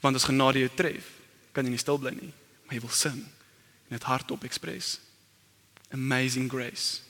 Want 0.00 0.16
as 0.16 0.24
genade 0.24 0.58
jou 0.58 0.70
tref, 0.74 1.04
kan 1.52 1.64
jy 1.64 1.70
nie 1.70 1.78
stil 1.78 1.98
bly 1.98 2.10
nie, 2.10 2.32
maar 2.64 2.74
jy 2.74 2.80
wil 2.80 2.90
sing 2.90 3.18
en 3.88 3.92
dit 3.96 4.02
hardop 4.02 4.44
express. 4.44 5.00
Amazing 5.90 6.50
Grace. 6.50 7.00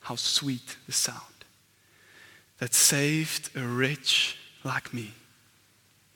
How 0.00 0.16
sweet 0.16 0.76
the 0.86 0.92
sound 0.92 1.44
that 2.58 2.74
saved 2.74 3.50
a 3.56 3.62
wretch 3.62 4.36
like 4.64 4.92
me. 4.92 5.12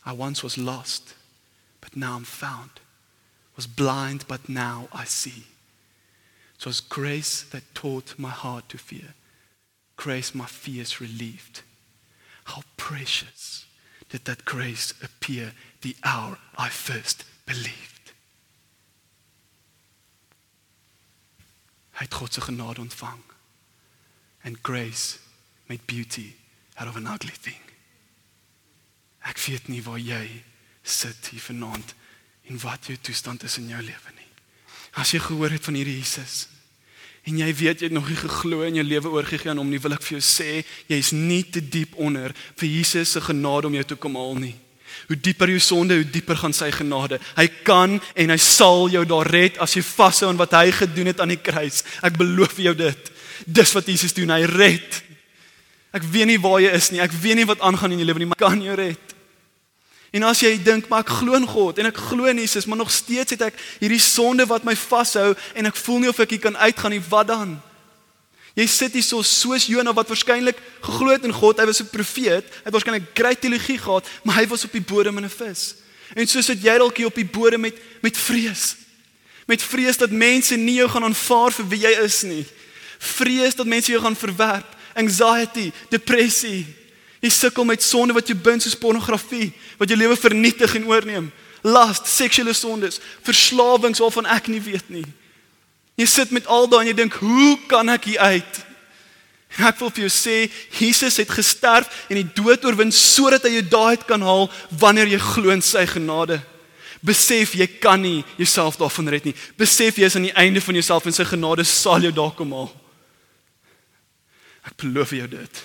I 0.04 0.12
once 0.12 0.42
was 0.42 0.58
lost, 0.58 1.14
but 1.80 1.96
now 1.96 2.16
I'm 2.16 2.24
found. 2.24 2.70
Was 3.56 3.66
blind, 3.66 4.24
but 4.28 4.48
now 4.48 4.88
I 4.92 5.04
see. 5.04 5.44
It 6.58 6.66
was 6.66 6.80
grace 6.80 7.42
that 7.42 7.74
taught 7.74 8.18
my 8.18 8.30
heart 8.30 8.68
to 8.70 8.78
fear. 8.78 9.14
Grace 9.96 10.34
my 10.34 10.46
fears 10.46 11.00
relieved. 11.00 11.62
How 12.44 12.62
precious 12.76 13.66
did 14.08 14.24
that 14.26 14.44
grace 14.44 14.92
appear 15.02 15.52
the 15.80 15.96
hour 16.04 16.38
I 16.56 16.68
first 16.68 17.24
believed. 17.46 18.12
Hy 21.94 22.04
het 22.04 22.14
God 22.14 22.32
se 22.32 22.40
genade 22.40 22.80
ontvang. 22.80 23.33
And 24.44 24.60
grace 24.62 25.18
made 25.68 25.86
beauty 25.86 26.34
out 26.76 26.88
of 26.88 26.96
an 26.96 27.06
ugly 27.06 27.34
thing. 27.40 27.60
Ek 29.24 29.38
weet 29.46 29.70
nie 29.72 29.80
waar 29.84 30.00
jy 30.00 30.24
sit 30.84 31.30
hier 31.32 31.40
vanaand 31.40 31.94
en 32.50 32.60
wat 32.60 32.90
jou 32.90 32.96
toestand 33.00 33.44
is 33.48 33.56
in 33.58 33.70
jou 33.72 33.80
lewe 33.80 34.10
nie. 34.18 34.28
As 35.00 35.14
jy 35.14 35.22
gehoor 35.24 35.54
het 35.54 35.64
van 35.64 35.78
hierdie 35.80 35.96
Jesus 36.00 36.50
en 37.24 37.38
jy 37.40 37.46
weet 37.56 37.80
jy 37.80 37.88
het 37.88 37.94
nog 37.96 38.10
nie 38.10 38.18
geglo 38.20 38.66
in 38.66 38.76
jou 38.76 38.84
lewe 38.84 39.08
oorgegee 39.16 39.48
aan 39.48 39.56
hom 39.62 39.70
nie, 39.72 39.80
wil 39.80 39.94
ek 39.96 40.02
vir 40.04 40.18
jou 40.18 40.24
sê 40.26 40.58
jy's 40.90 41.14
nie 41.16 41.40
te 41.48 41.62
diep 41.64 41.94
onder 41.96 42.34
vir 42.60 42.68
Jesus 42.68 43.14
se 43.16 43.22
genade 43.24 43.70
om 43.70 43.78
jou 43.78 43.84
te 43.88 43.96
kom 43.96 44.18
haal 44.20 44.36
nie. 44.36 44.52
Hoe 45.08 45.16
dieper 45.16 45.48
jou 45.54 45.62
sonde, 45.62 45.96
hoe 45.96 46.04
dieper 46.04 46.36
gaan 46.36 46.52
sy 46.52 46.68
genade. 46.72 47.16
Hy 47.38 47.46
kan 47.64 47.96
en 47.96 48.34
hy 48.34 48.36
sal 48.40 48.92
jou 48.92 49.06
daar 49.08 49.28
red 49.32 49.56
as 49.64 49.72
jy 49.76 49.82
vashou 49.84 50.28
aan 50.28 50.40
wat 50.40 50.52
hy 50.56 50.68
gedoen 50.76 51.10
het 51.10 51.24
aan 51.24 51.32
die 51.32 51.40
kruis. 51.40 51.80
Ek 52.04 52.20
beloof 52.20 52.60
jou 52.60 52.76
dit. 52.76 53.10
Dis 53.46 53.72
wat 53.72 53.86
Jesus 53.86 54.12
doen, 54.12 54.30
hy 54.30 54.44
red. 54.44 55.02
Ek 55.94 56.02
weet 56.02 56.26
nie 56.26 56.40
waar 56.42 56.60
jy 56.60 56.70
is 56.74 56.90
nie. 56.90 57.00
Ek 57.00 57.12
weet 57.12 57.36
nie 57.36 57.46
wat 57.46 57.60
aangaan 57.60 57.92
in 57.92 57.98
jou 57.98 58.06
lewe 58.06 58.18
nie, 58.18 58.30
maar 58.30 58.40
kan 58.40 58.62
jou 58.62 58.74
red. 58.74 59.14
En 60.14 60.22
as 60.22 60.40
jy 60.44 60.52
dink 60.62 60.86
maar 60.90 61.02
ek 61.02 61.10
glo 61.10 61.34
in 61.34 61.46
God 61.46 61.80
en 61.82 61.88
ek 61.90 61.98
glo 61.98 62.28
in 62.30 62.38
Jesus, 62.38 62.68
maar 62.70 62.78
nog 62.78 62.92
steeds 62.94 63.34
het 63.34 63.48
ek 63.48 63.56
hierdie 63.80 64.02
sonde 64.02 64.46
wat 64.46 64.62
my 64.66 64.76
vashou 64.78 65.32
en 65.58 65.66
ek 65.66 65.78
voel 65.82 66.04
nie 66.04 66.10
of 66.12 66.20
ek 66.22 66.36
hier 66.36 66.44
kan 66.44 66.58
uitgaan 66.58 66.94
nie, 66.94 67.02
wat 67.10 67.32
dan? 67.32 67.56
Jy 68.54 68.66
sit 68.70 68.94
hier 68.94 69.02
so 69.02 69.26
soos 69.26 69.66
Jona 69.66 69.90
wat 69.94 70.12
waarskynlik 70.12 70.60
geglo 70.84 71.10
het 71.10 71.26
in 71.26 71.34
God, 71.34 71.58
hy 71.58 71.66
was 71.66 71.82
'n 71.82 71.90
profeet, 71.90 72.46
hy 72.46 72.66
het 72.70 72.74
waarskynlik 72.74 73.10
groot 73.10 73.40
teologie 73.40 73.78
gehad, 73.78 74.06
maar 74.22 74.36
hy 74.38 74.46
was 74.46 74.64
op 74.64 74.72
die 74.72 74.80
bodem 74.80 75.18
in 75.18 75.24
'n 75.24 75.30
vis. 75.30 75.74
En 76.14 76.26
so 76.26 76.40
sit 76.40 76.62
jy 76.62 76.78
dalk 76.78 76.96
hier 76.96 77.06
op 77.06 77.14
die 77.14 77.26
bodem 77.26 77.60
met 77.60 77.74
met 78.00 78.16
vrees. 78.16 78.76
Met 79.46 79.62
vrees 79.62 79.96
dat 79.96 80.10
mense 80.10 80.56
nie 80.56 80.78
jou 80.78 80.88
gaan 80.88 81.04
aanvaar 81.04 81.52
vir 81.52 81.68
wie 81.68 81.80
jy 81.80 81.94
is 82.04 82.22
nie. 82.22 82.46
Vrees 83.04 83.56
dat 83.58 83.68
mense 83.68 83.92
jou 83.92 84.00
gaan 84.02 84.16
verwerp, 84.16 84.70
anxiety, 84.96 85.70
depressie. 85.92 86.64
Jy 87.24 87.30
sukkel 87.32 87.64
met 87.68 87.82
sonde 87.82 88.16
wat 88.16 88.28
jou 88.28 88.36
bind 88.36 88.64
soos 88.64 88.76
pornografie, 88.78 89.52
wat 89.80 89.90
jou 89.90 89.98
lewe 89.98 90.16
vernietig 90.16 90.76
en 90.78 90.88
oorneem. 90.88 91.30
Lust, 91.64 92.08
seksuele 92.08 92.52
sondes, 92.52 93.00
verslawings 93.24 94.00
waarvan 94.02 94.28
ek 94.36 94.50
nie 94.52 94.60
weet 94.60 94.90
nie. 94.92 95.06
Jy 95.96 96.06
sit 96.10 96.32
met 96.34 96.46
al 96.50 96.66
daai 96.68 96.82
en 96.82 96.90
jy 96.90 96.96
dink, 96.96 97.14
"Hoe 97.14 97.58
kan 97.68 97.88
ek 97.88 98.04
hier 98.04 98.18
uit?" 98.18 98.64
En 99.56 99.64
ek 99.64 99.78
wil 99.78 99.90
vir 99.90 100.08
jou 100.08 100.10
sê, 100.10 100.50
Jesus 100.80 101.16
het 101.16 101.30
gesterf 101.30 101.86
en 102.10 102.16
die 102.16 102.42
dood 102.42 102.64
oorwin 102.64 102.92
sodat 102.92 103.44
hy 103.44 103.50
jou 103.50 103.68
daai 103.68 103.96
kan 103.96 104.20
haal 104.20 104.50
wanneer 104.70 105.06
jy 105.06 105.18
glo 105.18 105.50
in 105.50 105.62
sy 105.62 105.86
genade. 105.86 106.42
Besef 107.00 107.54
jy 107.54 107.66
kan 107.66 108.00
nie 108.00 108.24
jouself 108.36 108.76
daarvan 108.76 109.08
red 109.08 109.24
nie. 109.24 109.34
Besef 109.56 109.96
jy 109.96 110.04
is 110.04 110.16
aan 110.16 110.22
die 110.22 110.36
einde 110.40 110.60
van 110.60 110.74
jouself 110.74 111.06
en 111.06 111.12
sy 111.12 111.24
genade 111.24 111.64
sal 111.64 112.00
jou 112.00 112.12
daar 112.12 112.32
kom 112.34 112.52
haal. 112.52 112.83
Ek 114.64 114.76
beloof 114.80 115.12
jou 115.16 115.28
dit. 115.28 115.62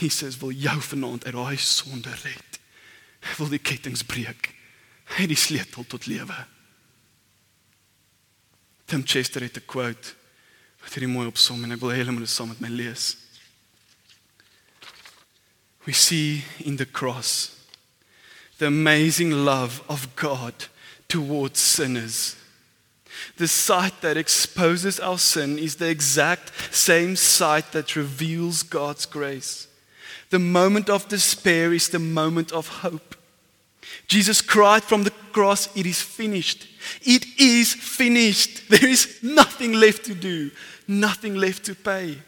Jesus 0.00 0.36
wil 0.42 0.52
jou 0.52 0.76
vanaand 0.90 1.24
uit 1.24 1.34
daai 1.34 1.56
sonde 1.60 2.12
red. 2.22 2.60
Hy 3.26 3.38
wil 3.38 3.52
die 3.54 3.62
kettinge 3.62 4.04
breek. 4.08 4.52
Hy 5.14 5.24
het 5.24 5.32
die 5.32 5.38
sleutel 5.38 5.86
tot 5.86 6.08
lewe. 6.10 6.36
Tim 8.86 9.02
Chester 9.06 9.42
het 9.42 9.56
'n 9.56 9.66
quote 9.66 10.14
wat 10.82 10.94
hierdie 10.94 11.10
mooi 11.10 11.26
opsom 11.26 11.64
en 11.64 11.72
ek 11.72 11.80
wil 11.80 11.90
helemaal 11.90 12.26
dit 12.26 12.30
saam 12.30 12.48
met 12.48 12.60
my 12.60 12.68
lees. 12.68 13.16
We 15.84 15.92
see 15.92 16.44
in 16.58 16.76
the 16.76 16.86
cross 16.86 17.50
the 18.58 18.66
amazing 18.66 19.32
love 19.32 19.82
of 19.88 20.08
God 20.16 20.68
towards 21.08 21.60
sinners. 21.60 22.36
The 23.36 23.48
sight 23.48 24.00
that 24.00 24.16
exposes 24.16 25.00
our 25.00 25.18
sin 25.18 25.58
is 25.58 25.76
the 25.76 25.88
exact 25.88 26.52
same 26.74 27.16
sight 27.16 27.72
that 27.72 27.96
reveals 27.96 28.62
God's 28.62 29.06
grace. 29.06 29.68
The 30.30 30.38
moment 30.38 30.90
of 30.90 31.08
despair 31.08 31.72
is 31.72 31.88
the 31.88 31.98
moment 31.98 32.52
of 32.52 32.68
hope. 32.68 33.14
Jesus 34.08 34.40
cried 34.40 34.82
from 34.82 35.04
the 35.04 35.12
cross, 35.32 35.68
It 35.76 35.86
is 35.86 36.00
finished. 36.00 36.66
It 37.02 37.26
is 37.38 37.74
finished. 37.74 38.68
There 38.68 38.88
is 38.88 39.18
nothing 39.22 39.72
left 39.72 40.04
to 40.06 40.14
do, 40.14 40.50
nothing 40.86 41.34
left 41.34 41.64
to 41.64 41.74
pay. 41.74 42.18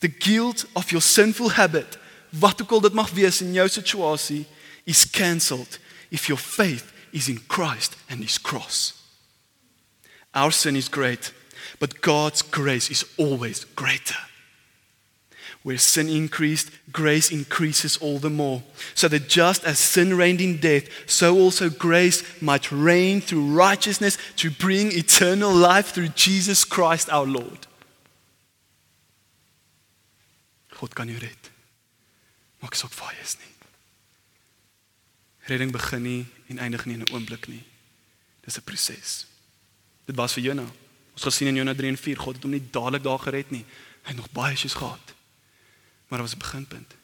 The 0.00 0.08
guilt 0.08 0.64
of 0.76 0.92
your 0.92 1.00
sinful 1.00 1.50
habit, 1.50 1.98
wat 2.30 2.60
ook 2.62 2.72
al 2.72 2.80
dit 2.80 2.94
mag 2.94 3.10
wees 3.10 3.40
in 3.42 3.54
jou 3.54 3.68
situasie, 3.68 4.44
is 4.84 5.04
cancelled 5.10 5.78
if 6.10 6.28
your 6.28 6.38
faith 6.38 6.92
is 7.12 7.28
in 7.28 7.40
Christ 7.48 7.96
and 8.08 8.22
his 8.22 8.38
cross. 8.38 8.97
Our 10.34 10.50
sin 10.50 10.76
is 10.76 10.88
great, 10.88 11.32
but 11.78 12.00
God's 12.00 12.42
grace 12.42 12.90
is 12.90 13.04
always 13.16 13.64
greater. 13.64 14.16
Where 15.62 15.78
sin 15.78 16.08
increased, 16.08 16.70
grace 16.92 17.30
increases 17.30 17.96
all 17.96 18.18
the 18.18 18.30
more. 18.30 18.62
So 18.94 19.08
that 19.08 19.28
just 19.28 19.64
as 19.64 19.78
sin 19.78 20.16
reigned 20.16 20.40
in 20.40 20.58
death, 20.58 20.88
so 21.06 21.36
also 21.36 21.68
grace 21.68 22.22
might 22.40 22.70
reign 22.70 23.20
through 23.20 23.54
righteousness 23.54 24.16
to 24.36 24.50
bring 24.50 24.92
eternal 24.92 25.52
life 25.52 25.90
through 25.92 26.08
Jesus 26.08 26.64
Christ 26.64 27.10
our 27.10 27.26
Lord. 27.26 27.66
God 30.80 30.94
kan 30.94 31.08
jou 31.08 31.18
red. 31.18 31.50
Maak 32.62 32.74
is 32.74 33.36
nie. 33.38 33.54
Redding 35.48 35.72
begin 35.72 36.02
nie 36.02 36.26
en 36.48 36.58
eindig 36.58 36.86
nie 36.86 36.94
in 36.94 37.02
'n 37.02 37.12
oomblik 37.12 37.48
nie. 37.48 37.64
Dis 38.44 38.58
'n 38.58 38.62
proses. 38.62 39.26
Dit 40.08 40.16
was 40.16 40.32
vir 40.32 40.46
Jona. 40.46 40.64
Ons 41.12 41.26
gesien 41.28 41.50
in 41.50 41.58
Jona 41.60 41.74
3 41.76 41.90
en 41.92 41.98
4, 42.00 42.16
God 42.16 42.38
het 42.38 42.44
hom 42.46 42.54
nie 42.54 42.64
dadelik 42.72 43.04
daar 43.04 43.20
gered 43.20 43.50
nie. 43.52 43.64
Hy 44.06 44.14
het 44.14 44.16
nog 44.16 44.30
baie 44.32 44.54
issues 44.56 44.78
gehad. 44.78 45.12
Maar 46.08 46.22
dit 46.22 46.28
was 46.28 46.34
'n 46.34 46.44
beginpunt. 46.44 46.94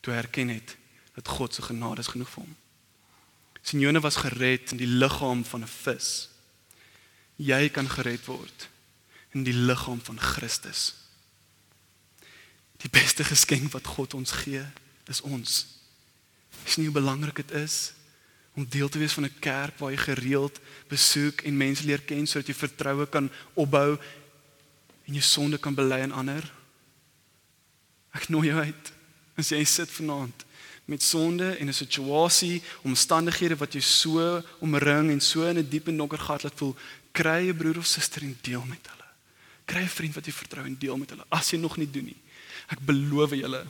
Toe 0.00 0.12
hy 0.12 0.18
erken 0.18 0.48
het 0.48 0.76
dat 1.14 1.28
God 1.28 1.54
se 1.54 1.62
genade 1.62 2.00
is 2.00 2.06
genoeg 2.06 2.30
vir 2.30 2.42
hom. 2.42 2.56
Sione 3.62 4.00
was 4.00 4.16
gered 4.16 4.70
in 4.70 4.76
die 4.76 4.86
liggaam 4.86 5.44
van 5.44 5.62
'n 5.62 5.66
vis. 5.66 6.28
Jy 7.36 7.68
kan 7.68 7.90
gered 7.90 8.24
word 8.24 8.68
in 9.30 9.42
die 9.42 9.54
liggaam 9.54 10.00
van 10.02 10.20
Christus. 10.20 10.94
Die 12.76 12.90
beste 12.90 13.24
geskenk 13.24 13.72
wat 13.72 13.86
God 13.86 14.14
ons 14.14 14.30
gee, 14.30 14.64
is 15.06 15.20
ons. 15.20 15.66
Is 16.64 16.76
nie 16.76 16.84
hoe 16.84 16.94
belangrik 16.94 17.36
dit 17.36 17.50
is 17.50 17.97
om 18.58 18.66
deel 18.66 18.88
te 18.90 18.98
wees 18.98 19.12
van 19.14 19.24
'n 19.24 19.38
kerk 19.38 19.78
waar 19.78 19.90
jy 19.90 19.96
gereeld 19.96 20.60
besoek 20.88 21.40
en 21.46 21.56
mense 21.56 21.84
leer 21.86 22.02
ken 22.02 22.26
sodat 22.26 22.46
jy 22.46 22.54
vertroue 22.54 23.06
kan 23.06 23.30
opbou 23.54 23.98
en 25.06 25.12
jou 25.14 25.22
sonde 25.22 25.58
kan 25.58 25.74
bely 25.74 26.00
aan 26.02 26.12
ander. 26.12 26.52
Ek 28.12 28.28
nooi 28.28 28.48
jou 28.48 28.58
uit. 28.58 28.92
As 29.36 29.48
jy 29.48 29.64
sit 29.64 29.90
vanaand 29.90 30.44
met 30.84 31.02
sonde 31.02 31.56
en 31.56 31.68
'n 31.68 31.72
situasie, 31.72 32.62
omstandighede 32.82 33.56
wat 33.56 33.72
jou 33.72 33.82
so 33.82 34.42
omring 34.58 35.10
en 35.10 35.20
so 35.20 35.46
in 35.46 35.58
'n 35.58 35.68
diep 35.68 35.88
en 35.88 35.96
donker 35.96 36.18
gat 36.18 36.42
laat 36.42 36.56
voel, 36.56 36.76
kry 37.12 37.48
'n 37.48 37.56
broer 37.56 37.78
of 37.78 37.86
suster 37.86 38.22
en 38.22 38.38
deel 38.40 38.64
met 38.64 38.88
hulle. 38.90 39.08
Kry 39.64 39.82
'n 39.82 39.88
vriend 39.88 40.14
wat 40.14 40.26
jy 40.26 40.32
vertrou 40.32 40.64
en 40.64 40.78
deel 40.78 40.96
met 40.96 41.10
hulle. 41.10 41.24
As 41.28 41.50
jy 41.50 41.58
nog 41.58 41.76
nie 41.76 41.90
doen 41.90 42.04
nie. 42.04 42.20
Ek 42.68 42.80
beloof 42.80 43.30
julle, 43.30 43.66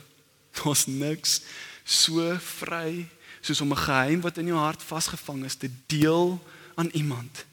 daar's 0.51 0.85
niks 0.87 1.41
so 1.83 2.37
vry 2.37 3.07
soos 3.41 3.61
om 3.61 3.71
'n 3.71 3.85
geheim 3.85 4.21
wat 4.21 4.37
in 4.37 4.45
jou 4.45 4.59
hart 4.59 4.83
vasgevang 4.83 5.45
is 5.45 5.55
te 5.55 5.69
deel 5.85 6.39
aan 6.75 6.89
iemand 6.93 7.45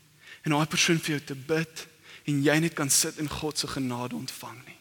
en 0.43 0.51
daai 0.51 0.67
persoon 0.67 0.99
vir 0.99 1.17
jou 1.17 1.25
te 1.25 1.35
bid 1.35 1.87
en 2.25 2.43
jy 2.43 2.59
net 2.59 2.75
kan 2.75 2.91
sit 2.91 3.19
en 3.19 3.29
God 3.29 3.59
se 3.59 3.67
genade 3.67 4.15
ontvang 4.15 4.59
nie. 4.67 4.79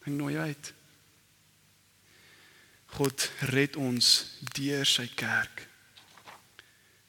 Ek 0.00 0.12
nooi 0.12 0.34
jou 0.34 0.44
uit. 0.44 0.72
God 2.96 3.30
red 3.52 3.76
ons 3.76 4.06
deur 4.56 4.86
sy 4.88 5.06
kerk. 5.14 5.66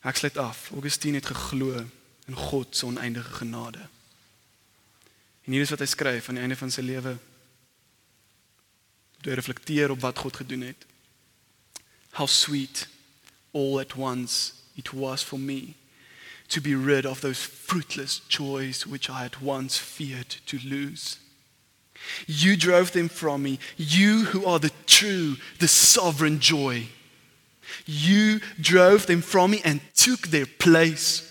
Ek 0.03 0.17
sluit 0.17 0.37
af. 0.37 0.69
Augustine 0.75 1.21
het 1.21 1.25
geglo 1.31 1.73
in 2.27 2.35
God 2.35 2.75
se 2.75 2.85
oneindige 2.85 3.41
genade. 3.41 3.87
En 5.43 5.53
hier 5.55 5.61
is 5.61 5.73
wat 5.73 5.81
hy 5.83 5.89
skryf 5.89 6.29
aan 6.29 6.37
die 6.37 6.43
einde 6.45 6.59
van 6.59 6.71
sy 6.73 6.83
lewe. 6.85 7.15
Hy 9.21 9.37
reflekteer 9.37 9.93
op 9.93 10.01
wat 10.03 10.21
God 10.21 10.41
gedoen 10.43 10.67
het. 10.69 10.85
How 12.13 12.25
sweet 12.25 12.87
all 13.53 13.79
at 13.79 13.95
once 13.95 14.61
it 14.75 14.93
was 14.93 15.21
for 15.21 15.37
me 15.37 15.75
to 16.49 16.61
be 16.61 16.75
rid 16.75 17.05
of 17.05 17.21
those 17.21 17.41
fruitless 17.41 18.19
joys 18.19 18.85
which 18.85 19.09
I 19.09 19.23
had 19.23 19.41
once 19.41 19.77
feared 19.77 20.29
to 20.47 20.59
lose. 20.65 21.17
You 22.27 22.57
drove 22.57 22.91
them 22.91 23.07
from 23.09 23.43
me. 23.43 23.59
You 23.77 24.25
who 24.25 24.45
are 24.45 24.59
the 24.59 24.71
true, 24.85 25.37
the 25.59 25.67
sovereign 25.67 26.39
joy. 26.39 26.87
You 27.85 28.41
drove 28.59 29.05
them 29.05 29.21
from 29.21 29.51
me 29.51 29.61
and 29.63 29.81
took 29.95 30.27
their 30.27 30.45
place. 30.45 31.27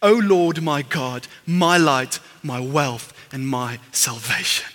O 0.00 0.12
Lord 0.12 0.62
my 0.62 0.82
God, 0.82 1.26
my 1.46 1.76
light, 1.76 2.20
my 2.42 2.60
wealth, 2.60 3.12
and 3.32 3.46
my 3.46 3.80
salvation. 3.92 4.70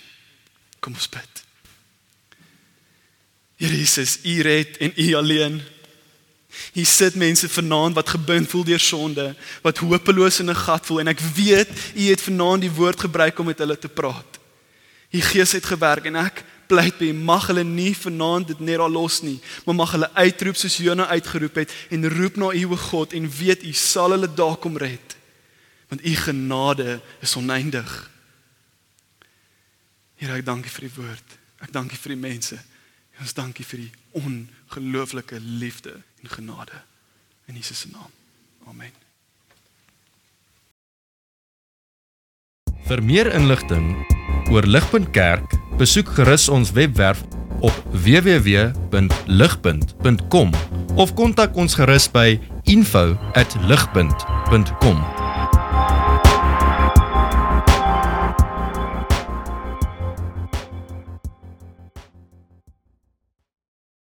Kom 0.80 0.94
ons. 0.94 1.08
Here 3.60 3.76
Jesus, 3.76 4.18
U 4.24 4.40
red 4.40 4.76
en 4.80 4.92
U 4.96 5.14
alleen. 5.14 5.60
Hier 6.72 6.86
sit 6.86 7.14
mense 7.14 7.48
vanaand 7.48 7.94
wat 7.94 8.08
gebind 8.08 8.48
voel 8.48 8.64
deur 8.64 8.80
sonde, 8.80 9.34
wat 9.62 9.78
hopeloos 9.78 10.40
in 10.40 10.48
'n 10.48 10.56
gat 10.56 10.86
voel 10.86 11.00
en 11.00 11.12
ek 11.12 11.20
weet 11.20 11.68
U 11.94 12.02
het 12.08 12.20
vanaand 12.20 12.60
die 12.60 12.72
woord 12.72 13.00
gebruik 13.00 13.38
om 13.38 13.46
met 13.46 13.58
hulle 13.58 13.78
te 13.78 13.88
praat. 13.88 14.40
U 15.10 15.20
Gees 15.20 15.52
het 15.52 15.64
gewerk 15.64 16.04
en 16.04 16.16
ek 16.16 16.44
pleit 16.66 16.98
by 16.98 17.12
mag 17.12 17.46
hulle 17.46 17.64
nie 17.64 17.94
vanaand 17.96 18.46
dit 18.46 18.60
net 18.60 18.78
al 18.78 18.90
los 18.90 19.20
nie, 19.22 19.40
maar 19.66 19.74
mag 19.74 19.92
hulle 19.92 20.10
uitroep 20.14 20.56
soos 20.56 20.76
Jona 20.76 21.06
uitgeroep 21.06 21.54
het 21.54 21.70
en 21.90 22.08
roep 22.08 22.36
na 22.36 22.52
U 22.52 22.64
o 22.64 22.76
God 22.76 23.12
en 23.12 23.30
weet 23.30 23.62
U 23.62 23.72
sal 23.72 24.10
hulle 24.10 24.34
daar 24.34 24.56
kom 24.56 24.76
red. 24.76 25.16
Want 25.88 26.06
U 26.06 26.14
genade 26.16 27.00
is 27.20 27.36
oneindig. 27.36 28.10
Here, 30.16 30.32
ek 30.32 30.44
dank 30.46 30.64
U 30.64 30.68
vir 30.68 30.88
die 30.88 30.96
woord. 30.96 31.38
Ek 31.60 31.72
dank 31.72 31.92
U 31.92 31.96
vir 31.96 32.16
die 32.16 32.22
mense. 32.28 32.69
Ons 33.20 33.36
dank 33.36 33.60
U 33.60 33.64
vir 33.72 33.80
die 33.84 33.92
ongelooflike 34.16 35.36
liefde 35.40 35.92
en 36.22 36.28
genade 36.32 36.76
in 37.50 37.54
Jesus 37.54 37.78
se 37.84 37.88
naam. 37.92 38.12
Amen. 38.66 38.92
Vir 42.88 43.02
meer 43.04 43.34
inligting 43.34 44.06
oor 44.50 44.66
Ligpunt 44.66 45.10
Kerk, 45.14 45.54
besoek 45.78 46.08
gerus 46.16 46.48
ons 46.50 46.72
webwerf 46.74 47.22
op 47.60 47.84
www.ligpunt.com 47.92 50.50
of 50.96 51.14
kontak 51.14 51.56
ons 51.56 51.74
gerus 51.78 52.10
by 52.10 52.40
info@ligpunt.com 52.64 55.19